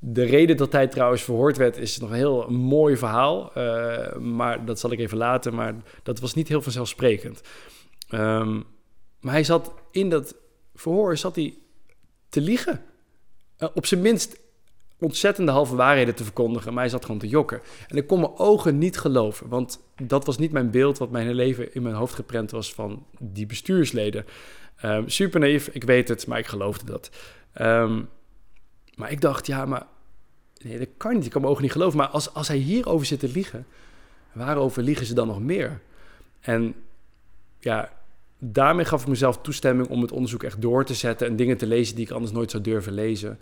[0.04, 3.52] De reden dat hij trouwens verhoord werd is nog een heel mooi verhaal.
[3.58, 5.56] Uh, maar dat zal ik even laten.
[5.56, 7.41] Maar dat was niet heel vanzelfsprekend.
[8.12, 8.64] Um,
[9.20, 10.36] maar hij zat in dat
[10.76, 11.54] verhoor zat hij
[12.30, 12.82] te liegen.
[13.60, 14.39] Uh, op zijn minst
[14.99, 16.74] ontzettende halve waarheden te verkondigen.
[16.74, 17.62] Maar hij zat gewoon te jokken.
[17.88, 19.49] En ik kon mijn ogen niet geloven.
[19.49, 22.74] Want dat was niet mijn beeld wat mijn hele leven in mijn hoofd geprent was
[22.74, 24.26] van die bestuursleden.
[24.86, 27.10] Um, super naïef, ik weet het, maar ik geloofde dat.
[27.62, 28.10] Um,
[29.02, 29.86] maar ik dacht, ja, maar
[30.62, 31.26] nee, dat kan niet.
[31.26, 31.97] Ik kan mijn ogen niet geloven.
[31.97, 33.66] Maar als, als hij hierover zit te liegen,
[34.32, 35.82] waarover liegen ze dan nog meer?
[36.39, 36.76] En
[37.60, 37.93] ja,
[38.38, 41.68] daarmee gaf ik mezelf toestemming om het onderzoek echt door te zetten en dingen te
[41.68, 43.39] lezen die ik anders nooit zou durven lezen.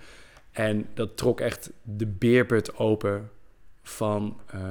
[0.51, 3.29] En dat trok echt de beerput open
[3.81, 4.61] van, uh,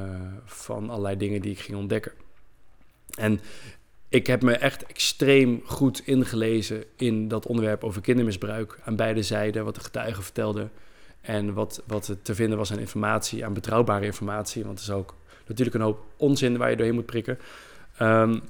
[0.45, 2.13] van allerlei dingen die ik ging ontdekken.
[3.15, 3.41] En
[4.09, 9.65] ik heb me echt extreem goed ingelezen in dat onderwerp over kindermisbruik aan beide zijden,
[9.65, 10.71] wat de getuigen vertelden
[11.21, 15.15] en wat, wat te vinden was aan informatie, aan betrouwbare informatie, want er is ook
[15.47, 17.39] natuurlijk een hoop onzin waar je doorheen moet prikken.
[18.03, 18.43] Um,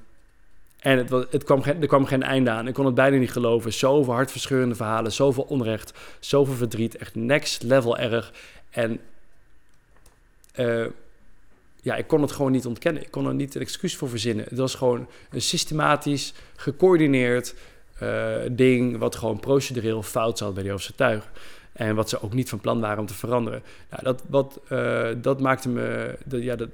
[0.78, 2.68] En het, het kwam er kwam geen einde aan.
[2.68, 3.72] Ik kon het bijna niet geloven.
[3.72, 6.96] Zoveel hartverscheurende verhalen, zoveel onrecht, zoveel verdriet.
[6.96, 8.32] Echt next level erg.
[8.70, 9.00] En
[10.56, 10.86] uh,
[11.88, 13.02] ja, ik kon het gewoon niet ontkennen.
[13.02, 14.44] Ik kon er niet een excuus voor verzinnen.
[14.48, 17.54] Het was gewoon een systematisch, gecoördineerd
[18.02, 18.98] uh, ding...
[18.98, 21.22] wat gewoon procedureel fout zat bij die Hoofdse
[21.72, 23.62] En wat ze ook niet van plan waren om te veranderen.
[23.90, 26.16] Nou, dat, wat, uh, dat maakte me...
[26.24, 26.68] Dat, ja, dat,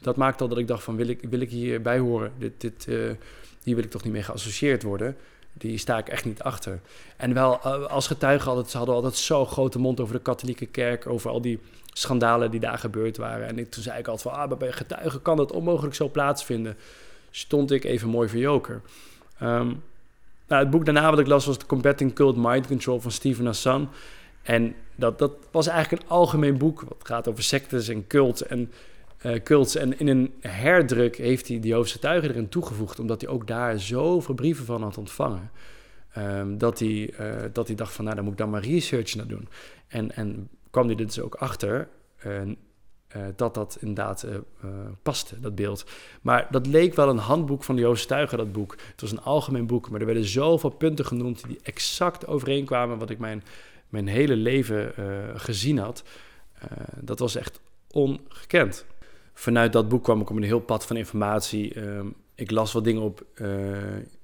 [0.00, 0.96] dat maakte al dat ik dacht van...
[0.96, 2.32] wil ik, wil ik hierbij horen?
[2.38, 3.10] Dit, dit, uh,
[3.62, 5.16] hier wil ik toch niet mee geassocieerd worden?
[5.52, 6.80] Die sta ik echt niet achter.
[7.16, 11.06] En wel als getuigen altijd, ze hadden altijd zo grote mond over de katholieke kerk...
[11.06, 11.60] over al die
[11.92, 13.46] schandalen die daar gebeurd waren.
[13.46, 16.76] En ik, toen zei ik altijd van, ah, bij getuigen kan dat onmogelijk zo plaatsvinden.
[17.30, 18.80] Stond ik even mooi voor joker.
[19.42, 19.82] Um,
[20.46, 23.46] nou, het boek daarna wat ik las was The Combating Cult Mind Control van Stephen
[23.46, 23.88] Hassan.
[24.42, 26.80] En dat, dat was eigenlijk een algemeen boek.
[26.80, 28.72] Wat gaat over sectes en cults en,
[29.42, 29.76] cults.
[29.76, 32.98] En in een herdruk heeft hij die tuigen erin toegevoegd.
[32.98, 35.50] Omdat hij ook daar zoveel brieven van had ontvangen.
[36.18, 39.14] Um, dat, hij, uh, dat hij dacht van, nou, dan moet ik dan maar research
[39.14, 39.48] naar doen.
[39.88, 41.88] En, en kwam hij dus ook achter
[42.26, 42.42] uh,
[43.36, 44.26] dat dat inderdaad
[45.02, 45.84] paste, dat beeld.
[46.22, 48.76] Maar dat leek wel een handboek van de Joost Stuiger, dat boek.
[48.90, 53.10] Het was een algemeen boek, maar er werden zoveel punten genoemd die exact overeenkwamen wat
[53.10, 53.42] ik mijn,
[53.88, 54.92] mijn hele leven
[55.34, 56.02] gezien had.
[57.00, 57.60] dat was echt
[57.90, 58.86] ongekend.
[59.38, 61.74] Vanuit dat boek kwam ik op een heel pad van informatie.
[61.74, 63.26] Ehm, ik las wat dingen op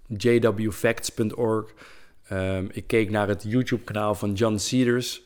[0.06, 1.70] jwfacts.org.
[1.70, 1.74] Um,
[2.38, 5.22] ehm, ik keek naar het YouTube-kanaal van John Cedars.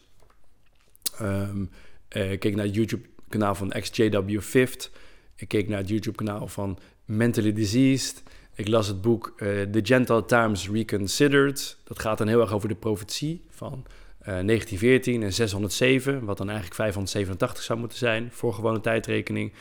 [1.22, 1.70] Um,
[2.08, 4.90] ik keek naar het YouTube-kanaal van XJW Fifth.
[5.36, 8.22] Ik keek naar het YouTube-kanaal van Mentally Diseased.
[8.54, 11.76] Ik las het boek uh, The Gentle Times Reconsidered.
[11.84, 13.84] Dat gaat dan heel erg over de profetie van
[14.32, 19.52] 1914 en 607, wat dan eigenlijk 587 zou moeten zijn voor gewone tijdrekening.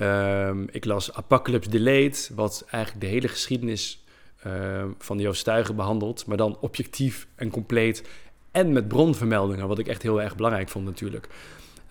[0.00, 4.04] Um, ik las Apocalypse Delayed, wat eigenlijk de hele geschiedenis
[4.46, 8.08] uh, van de Joostuigen behandelt, maar dan objectief en compleet
[8.50, 11.28] en met bronvermeldingen, wat ik echt heel erg belangrijk vond natuurlijk.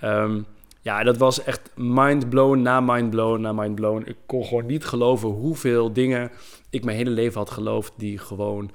[0.03, 0.45] Um,
[0.81, 4.03] ja, dat was echt mindblown na mindblown na mindblown.
[4.05, 6.31] Ik kon gewoon niet geloven hoeveel dingen
[6.69, 7.93] ik mijn hele leven had geloofd...
[7.97, 8.71] die gewoon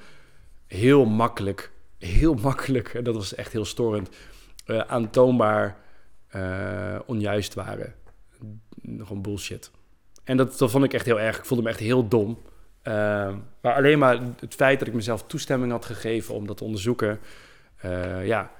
[0.66, 2.94] heel makkelijk, heel makkelijk...
[2.94, 4.08] en dat was echt heel storend,
[4.66, 5.76] uh, aantoonbaar
[6.36, 7.94] uh, onjuist waren.
[8.82, 9.70] Gewoon bullshit.
[10.24, 11.38] En dat, dat vond ik echt heel erg.
[11.38, 12.38] Ik voelde me echt heel dom.
[12.88, 12.94] Uh,
[13.60, 17.18] maar alleen maar het feit dat ik mezelf toestemming had gegeven om dat te onderzoeken
[17.84, 18.50] uh, ja,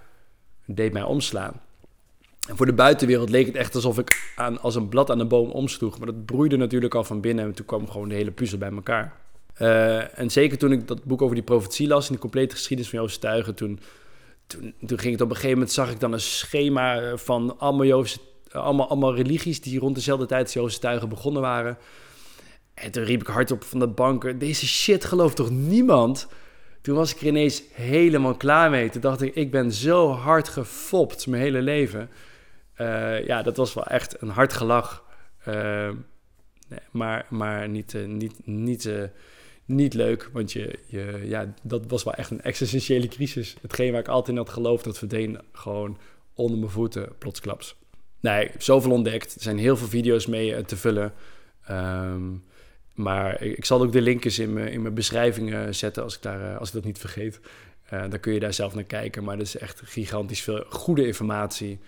[0.67, 1.61] deed mij omslaan.
[2.49, 5.25] En voor de buitenwereld leek het echt alsof ik aan, als een blad aan de
[5.25, 5.99] boom omsloeg.
[5.99, 8.73] Maar dat broeide natuurlijk al van binnen en toen kwam gewoon de hele puzzel bij
[8.73, 9.13] elkaar.
[9.59, 12.91] Uh, en zeker toen ik dat boek over die profetie las in de complete geschiedenis
[12.91, 13.81] van Jozef Tuigen, toen,
[14.47, 17.59] toen, toen, ging het op een gegeven moment, zag ik dan een schema eh, van
[17.59, 18.19] allemaal, Jozef,
[18.51, 21.79] allemaal, allemaal religies die rond dezelfde tijd als Jozef Tuigen begonnen waren.
[22.75, 26.29] En toen riep ik hardop van de banken, deze shit gelooft toch niemand?
[26.81, 28.91] Toen was ik er ineens helemaal klaar mee.
[28.91, 32.11] Toen dacht ik, ik ben zo hard gefopt mijn hele leven.
[32.77, 35.05] Uh, ja, dat was wel echt een hard gelach.
[36.69, 38.91] Nee, maar maar niet, uh, niet, niet,
[39.69, 43.57] niet leuk, want je, je, ja, dat was wel echt een existentiële crisis.
[43.61, 45.99] Hetgeen waar ik altijd in had geloofd, dat verdween gewoon
[46.35, 47.77] onder mijn voeten, plotsklaps.
[48.21, 49.35] Nee, zoveel ontdekt.
[49.35, 51.13] Er zijn heel veel video's mee te vullen.
[51.71, 52.45] Um,
[52.95, 56.53] maar ik, zal ook de linkjes in mijn, in mijn beschrijving zetten als ik, daar,
[56.53, 57.41] eh, als ik dat niet vergeet.
[57.93, 59.25] Uh, dan kun je daar zelf naar kijken.
[59.25, 61.79] Maar er is echt gigantisch veel goede informatie,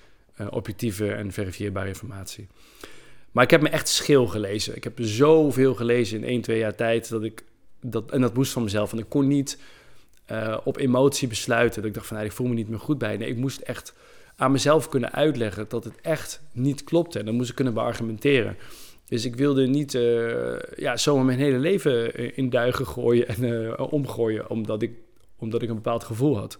[0.50, 2.48] objectieve en verifieerbare informatie.
[3.30, 4.76] Maar ik heb me echt schil gelezen.
[4.76, 7.42] Ik heb zoveel gelezen in 1, 2 jaar tijd dat ik
[7.80, 8.90] dat, en dat moest van mezelf.
[8.90, 9.58] Want ik kon niet
[10.30, 11.80] uh, op emotie besluiten.
[11.80, 13.16] Dat ik dacht van, nou, ik voel me niet meer goed bij.
[13.16, 13.94] Nee, ik moest echt
[14.36, 17.18] aan mezelf kunnen uitleggen dat het echt niet klopte.
[17.18, 18.56] En dan moest ik kunnen beargumenteren.
[19.08, 23.92] Dus ik wilde niet uh, ja, zomaar mijn hele leven in duigen gooien en uh,
[23.92, 24.92] omgooien, omdat ik,
[25.38, 26.58] omdat ik een bepaald gevoel had.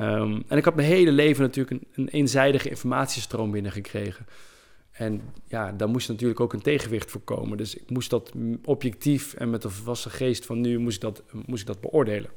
[0.00, 4.26] Um, en ik had mijn hele leven natuurlijk een, een eenzijdige informatiestroom binnengekregen.
[5.00, 7.58] En ja, daar moest natuurlijk ook een tegenwicht voor komen.
[7.58, 8.32] Dus ik moest dat
[8.64, 12.30] objectief en met de volwassen geest van nu moest ik dat, moest ik dat beoordelen.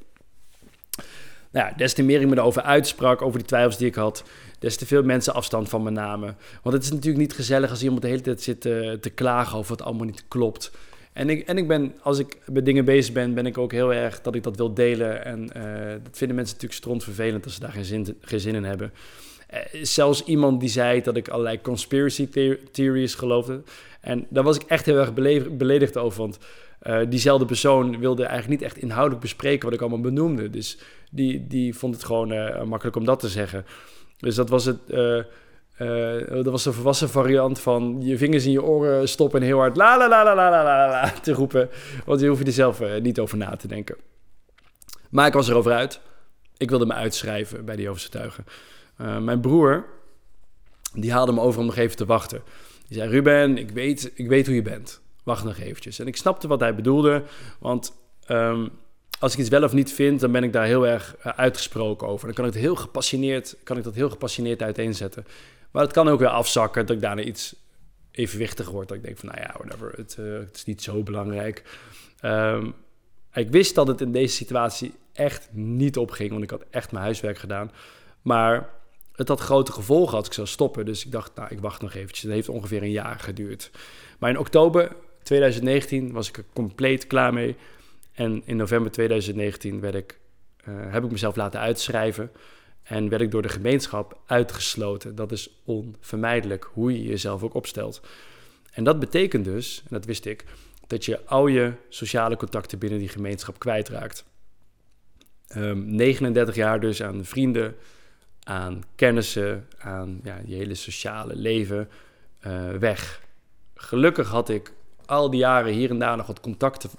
[1.52, 4.24] Nou ja, des te meer ik me erover uitsprak, over die twijfels die ik had,
[4.60, 6.38] des te veel mensen afstand van me namen.
[6.62, 9.10] Want het is natuurlijk niet gezellig als iemand de hele tijd zit te, eh, te
[9.10, 10.72] klagen over wat allemaal niet klopt.
[11.14, 13.94] En ik, en ik ben, als ik met dingen bezig ben, ben ik ook heel
[13.94, 15.26] erg dat ik dat wil delen.
[15.26, 18.64] En uh, dat vinden mensen natuurlijk strontvervelend als ze daar geen zin, geen zin in
[18.64, 18.94] hebben.
[19.54, 22.30] Uh, zelfs iemand die zei dat ik allerlei conspiracy
[22.72, 23.62] theories geloofde.
[24.02, 25.14] En daar was ik echt heel erg
[25.58, 26.38] beledigd over, want
[26.84, 30.50] uh, diezelfde persoon wilde eigenlijk niet echt inhoudelijk bespreken wat ik allemaal benoemde.
[30.50, 30.78] Dus
[31.12, 33.66] die, die vond het gewoon uh, makkelijk om dat te zeggen.
[34.18, 34.80] Dus dat was het.
[36.30, 39.78] Dat was de volwassen variant van je vingers in je oren stoppen en heel hard
[39.78, 41.70] la la la la la la la, te roepen.
[42.06, 43.96] Want je hoeft er zelf niet over na te denken.
[45.10, 46.00] Maar ik was erover uit.
[46.58, 48.46] Ik wilde me uitschrijven bij die Tuigen.
[49.02, 49.86] Uh, mijn broer,
[50.94, 52.42] die haalde me over om nog even te wachten.
[52.88, 55.02] Die zei, Ruben, ik weet, ik weet hoe je bent.
[55.24, 56.00] Wacht nog eventjes.
[56.00, 57.24] En ik snapte wat hij bedoelde,
[57.60, 57.94] want
[58.28, 58.70] um,
[59.20, 62.26] als ik iets wel of niet vind, dan ben ik daar heel erg uitgesproken over.
[62.26, 65.26] Dan kan ik het heel gepassioneerd, kan ik dat heel gepassioneerd uiteenzetten.
[65.72, 67.56] Maar het kan ook weer afzakken dat ik daarna iets
[68.12, 68.88] evenwichtiger word.
[68.88, 71.80] Dat ik denk van, nou ja, whatever, het, het is niet zo belangrijk.
[72.26, 72.74] Um,
[73.34, 77.04] ik wist dat het in deze situatie echt niet opging, want ik had echt mijn
[77.04, 77.72] huiswerk gedaan.
[78.22, 78.70] Maar
[79.16, 80.86] het had grote gevolgen als ik zou stoppen.
[80.86, 82.22] Dus ik dacht, nou, ik wacht nog eventjes.
[82.22, 83.72] Het heeft ongeveer een jaar geduurd.
[84.20, 87.56] Maar in oktober 2019 was ik er compleet klaar mee.
[88.14, 90.20] En in november 2019 werd ik,
[90.68, 92.32] uh, heb ik mezelf laten uitschrijven.
[92.84, 95.16] En werd ik door de gemeenschap uitgesloten.
[95.16, 98.02] Dat is onvermijdelijk, hoe je jezelf ook opstelt.
[98.72, 100.46] En dat betekent dus, en dat wist ik,
[100.88, 104.26] dat je al je sociale contacten binnen die gemeenschap kwijtraakt.
[105.56, 107.76] Um, 39 jaar dus aan vrienden,
[108.44, 111.90] aan kennissen, aan ja, je hele sociale leven
[112.48, 113.22] uh, weg.
[113.76, 114.74] Gelukkig had ik
[115.06, 116.90] al die jaren hier en daar nog wat contacten,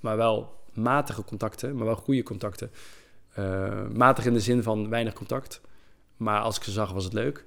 [0.00, 2.70] maar wel matige contacten, maar wel goede contacten
[3.38, 5.60] uh, matig in de zin van weinig contact.
[6.16, 7.44] Maar als ik ze zag, was het leuk.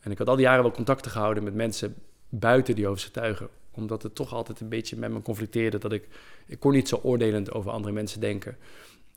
[0.00, 1.94] En ik had al die jaren wel contacten gehouden met mensen
[2.28, 3.48] buiten die Joodse tuigen.
[3.70, 5.78] Omdat het toch altijd een beetje met me conflicteerde.
[5.78, 6.08] Dat ik,
[6.46, 8.56] ik kon niet zo oordelend over andere mensen denken.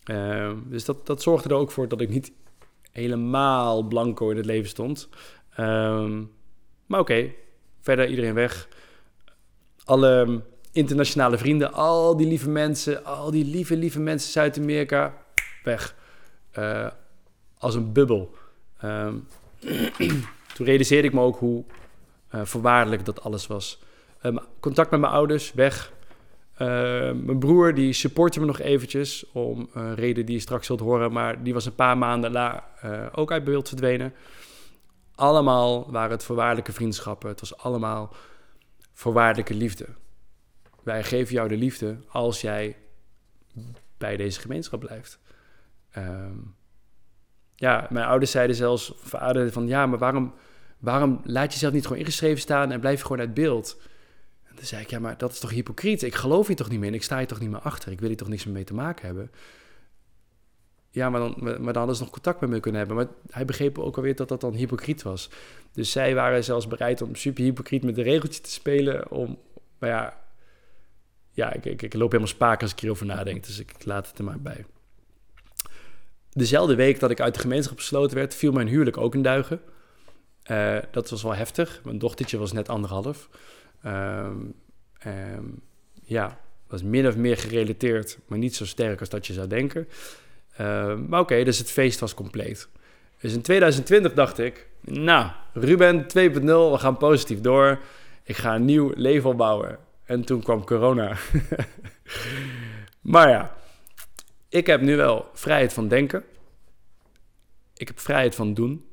[0.06, 2.32] Uh, dus dat, dat zorgde er ook voor dat ik niet
[2.98, 5.10] helemaal blanco in het leven stond.
[5.60, 6.32] Um,
[6.86, 7.34] maar oké,
[7.82, 8.68] verder iedereen weg.
[9.84, 10.42] Alle
[10.72, 15.14] internationale vrienden, al die lieve mensen, al die lieve, lieve mensen Zuid-Amerika,
[15.64, 15.96] weg.
[16.60, 16.88] Uh,
[17.58, 18.36] als een bubbel.
[18.84, 19.28] Um,
[20.56, 21.64] toen realiseerde ik me ook hoe
[22.36, 23.80] uh, voorwaardelijk dat alles was.
[24.60, 25.92] Contact met mijn ouders, weg.
[26.62, 26.68] Uh,
[27.12, 31.12] mijn broer, die supportte me nog eventjes, om een reden die je straks zult horen,
[31.12, 32.68] maar die was een paar maanden la,
[33.12, 34.14] ook uit beeld verdwenen.
[35.16, 37.30] Allemaal waren het voorwaardelijke vriendschappen.
[37.30, 38.14] Het was allemaal
[38.94, 39.86] voorwaardelijke liefde.
[40.84, 42.76] Wij geven jou de liefde als jij
[43.98, 45.20] bij deze gemeenschap blijft.
[45.98, 46.56] Um,
[47.56, 50.34] ja, mijn ouders zeiden zelfs, vader, van ja, maar waarom,
[50.80, 53.82] waarom laat je jezelf niet gewoon ingeschreven staan en blijf je gewoon uit beeld?
[54.58, 56.04] En toen zei ik, ja, maar dat is toch hypocriet?
[56.04, 57.92] Ik geloof je toch niet meer en ik sta je toch niet meer achter?
[57.92, 59.32] Ik wil hier toch niks meer mee te maken hebben?
[60.92, 62.98] Ja, maar dan, maar dan hadden ze nog contact met me kunnen hebben.
[62.98, 65.30] Maar hij begreep ook alweer dat dat dan hypocriet was.
[65.72, 69.12] Dus zij waren zelfs bereid om super hypocriet met de regeltjes te spelen.
[69.12, 69.40] Om,
[69.80, 70.20] maar ja,
[71.32, 73.46] ja ik, ik, ik loop helemaal spaak als ik hierover nadenk.
[73.46, 74.66] Dus ik laat het er maar bij
[76.38, 79.62] dezelfde week dat ik uit de gemeenschap besloten werd, viel mijn huwelijk ook in duigen.
[80.52, 81.82] Uh, dat was wel heftig.
[81.84, 83.30] Mijn dochtertje was net anderhalf.
[83.88, 84.54] Um,
[85.06, 85.62] um,
[86.04, 89.88] ja, was min of meer gerelateerd, maar niet zo sterk als dat je zou denken.
[90.62, 92.68] Uh, maar oké, dus het feest was compleet.
[93.22, 96.10] Dus in 2020 dacht ik, nou, Ruben 2.0,
[96.44, 97.80] we gaan positief door.
[98.24, 99.80] Ik ga een nieuw leven opbouwen.
[100.04, 101.18] En toen kwam corona.
[103.02, 103.56] maar ja,
[104.50, 106.24] ik heb nu wel vrijheid van denken.
[107.74, 108.86] Ik heb vrijheid van doen.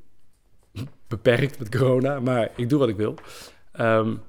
[1.09, 3.15] Beperkt met corona, maar ik doe wat ik wil.
[3.81, 4.23] Um,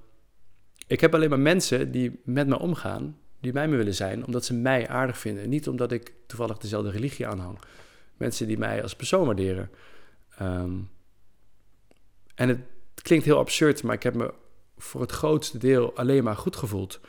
[0.88, 4.46] ik heb alleen maar mensen die met me omgaan, die bij me willen zijn, omdat
[4.46, 5.50] ze mij aardig vinden.
[5.50, 7.60] Niet omdat ik toevallig dezelfde religie aanhang.
[8.18, 9.70] Mensen die mij als persoon waarderen.
[10.42, 10.90] Um,
[12.36, 12.60] en het
[13.02, 14.34] klinkt heel absurd, maar ik heb me
[14.78, 17.00] voor het grootste deel alleen maar goed gevoeld.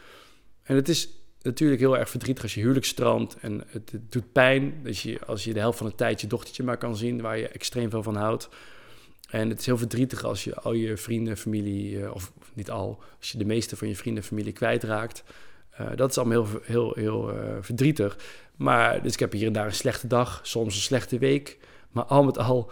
[0.63, 1.09] En het is
[1.43, 3.37] natuurlijk heel erg verdrietig als je huwelijk strandt.
[3.41, 6.63] En het, doet pijn dat je, als je de helft van de tijd je dochtertje
[6.63, 7.21] maar kan zien...
[7.21, 8.49] waar je extreem veel van houdt.
[9.27, 11.97] En het is heel verdrietig als je al je vrienden, familie...
[11.97, 15.25] Uh, of niet al, als je de meeste van je vrienden en familie kwijtraakt.
[15.81, 18.19] Uh, dat is allemaal heel, heel, heel uh, verdrietig.
[18.57, 21.59] Maar dus ik heb hier en daar een slechte dag, soms een slechte week.
[21.91, 22.71] Maar al met al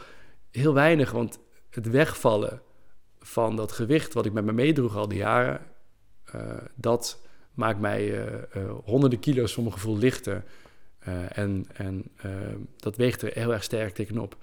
[0.51, 1.39] heel weinig, want
[1.71, 2.63] het wegvallen
[3.19, 4.15] van dat gewicht...
[4.15, 5.61] wat ik met me meedroeg al die jaren...
[6.75, 7.21] dat
[7.55, 8.27] maakt mij
[8.85, 10.45] honderden kilo's voor mijn gevoel lichter.
[11.29, 12.05] En en
[12.77, 14.37] dat weegt er heel erg sterk tegenop.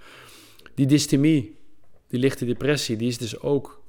[0.74, 1.58] Die dystemie,
[2.12, 3.82] die lichte depressie, die is dus ook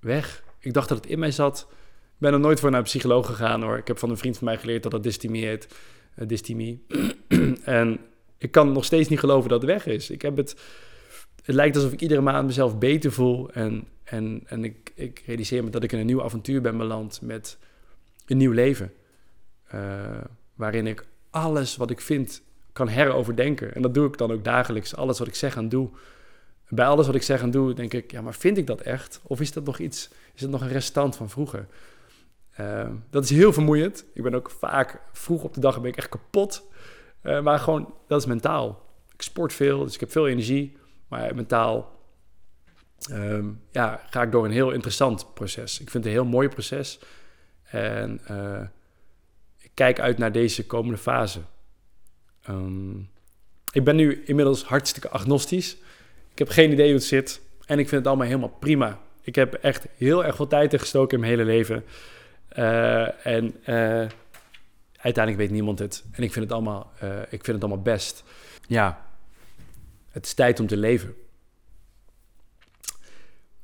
[0.00, 0.42] weg.
[0.58, 1.66] Ik dacht dat het in mij zat.
[1.70, 3.76] Ik ben er nooit voor naar een psycholoog gegaan hoor.
[3.76, 5.68] Ik heb van een vriend van mij geleerd dat dat dystemie heet.
[6.26, 6.86] dystemie.
[7.64, 8.00] en
[8.38, 10.10] ik kan nog steeds niet geloven dat het weg is.
[10.10, 10.56] Ik heb het...
[11.44, 13.50] Het lijkt alsof ik iedere maand mezelf beter voel.
[13.50, 17.20] En, en, en ik, ik realiseer me dat ik in een nieuw avontuur ben beland
[17.22, 17.58] met
[18.26, 18.92] een nieuw leven.
[19.74, 19.80] Uh,
[20.54, 22.42] waarin ik alles wat ik vind
[22.72, 23.74] kan heroverdenken.
[23.74, 24.96] En dat doe ik dan ook dagelijks.
[24.96, 25.90] Alles wat ik zeg en doe,
[26.68, 29.20] Bij alles wat ik zeg en doe, denk ik, ja, maar vind ik dat echt?
[29.22, 31.66] Of is dat nog iets, is het nog een restant van vroeger?
[32.58, 34.04] Ehm, dat is heel vermoeiend.
[34.14, 36.66] Ik ben ook vaak vroeg op de dag ben ik echt kapot.
[37.22, 38.86] Uh, maar gewoon, dat is mentaal.
[39.12, 40.76] Ik sport veel, dus ik heb veel energie.
[41.08, 42.00] Maar mentaal
[43.10, 45.80] ehm, ja, ga ik door een heel interessant proces.
[45.80, 46.98] Ik vind het een heel mooi proces.
[47.62, 48.60] En uh,
[49.58, 51.40] ik kijk uit naar deze komende fase.
[52.48, 53.10] Um,
[53.72, 55.76] ik ben nu inmiddels hartstikke agnostisch.
[56.38, 57.40] Ik heb geen idee hoe het zit.
[57.66, 59.00] En ik vind het allemaal helemaal prima.
[59.20, 61.84] Ik heb echt heel erg veel tijd in gestoken in mijn hele leven.
[62.58, 64.08] Uh, en uh,
[64.96, 66.04] uiteindelijk weet niemand het.
[66.10, 68.24] En ik vind het allemaal, uh, ik vind het allemaal best.
[68.66, 69.06] Ja,
[70.10, 71.14] het is tijd om te leven.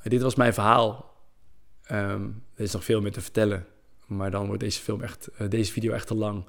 [0.02, 1.14] dit was mijn verhaal.
[1.90, 3.66] Um, er is nog veel meer te vertellen.
[4.06, 6.46] Maar dan wordt deze, film echt, deze video echt te lang.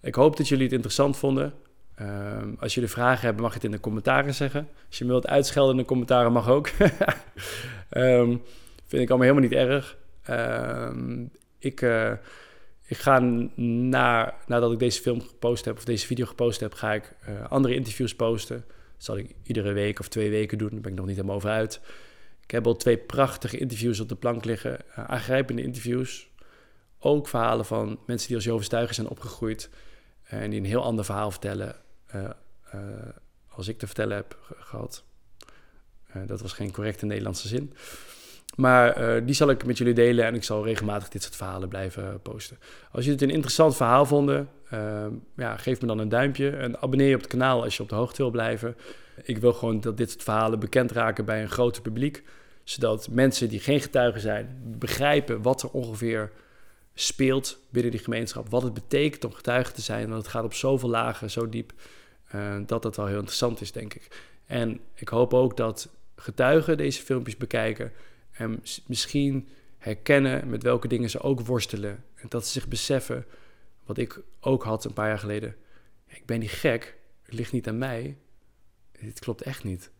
[0.00, 1.54] Ik hoop dat jullie het interessant vonden.
[2.00, 4.68] Um, als jullie vragen hebben, mag je het in de commentaren zeggen.
[4.88, 6.68] Als je me wilt uitschelden in de commentaren, mag ook.
[7.90, 8.42] um,
[8.86, 9.96] vind ik allemaal helemaal niet erg.
[10.30, 12.12] Um, ik, uh,
[12.86, 16.92] ik ga na, nadat ik deze film gepost heb, of deze video gepost heb, ga
[16.92, 18.64] ik uh, andere interviews posten.
[18.66, 20.70] Dat zal ik iedere week of twee weken doen.
[20.70, 21.80] Daar ben ik nog niet helemaal over uit.
[22.42, 24.78] Ik heb al twee prachtige interviews op de plank liggen.
[24.98, 26.28] Uh, aangrijpende interviews.
[26.98, 29.70] Ook verhalen van mensen die als Jovenstuiger zijn opgegroeid.
[30.22, 31.82] En die een heel ander verhaal vertellen
[32.14, 32.22] uh,
[32.74, 32.80] uh,
[33.48, 35.04] als ik te vertellen heb gehad.
[36.16, 37.74] Uh, dat was geen correcte Nederlandse zin.
[38.56, 42.22] Maar die zal ik met jullie delen en ik zal regelmatig dit soort verhalen blijven
[42.22, 42.58] posten.
[42.90, 44.48] Als jullie het een interessant verhaal vonden,
[45.36, 47.88] ja, geef me dan een duimpje en abonneer je op het kanaal als je op
[47.88, 48.76] de hoogte wil blijven.
[49.22, 52.22] Ik wil gewoon dat dit soort verhalen bekend raken bij een groter publiek,
[52.64, 56.30] zodat mensen die geen getuigen zijn begrijpen wat er ongeveer
[56.94, 60.08] speelt binnen die gemeenschap, wat het betekent om getuige te zijn.
[60.08, 61.72] Want het gaat op zoveel lagen, zo diep.
[62.34, 64.24] Uh, dat dat wel heel interessant is, denk ik.
[64.46, 67.92] En ik hoop ook dat getuigen deze filmpjes bekijken
[68.30, 72.04] en misschien herkennen met welke dingen ze ook worstelen.
[72.14, 73.26] En dat ze zich beseffen,
[73.84, 75.56] wat ik ook had een paar jaar geleden.
[76.06, 78.16] Ik ben niet gek, het ligt niet aan mij.
[79.00, 79.90] Dit klopt echt niet.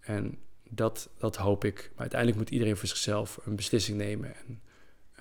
[0.00, 1.90] En dat, dat hoop ik.
[1.92, 4.34] Maar uiteindelijk moet iedereen voor zichzelf een beslissing nemen.
[4.36, 4.62] En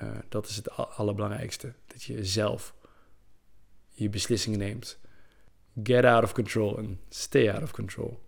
[0.03, 1.73] uh, dat is het allerbelangrijkste.
[1.87, 2.75] Dat je zelf
[3.89, 4.99] je beslissingen neemt
[5.81, 8.19] get out of control and stay out of control.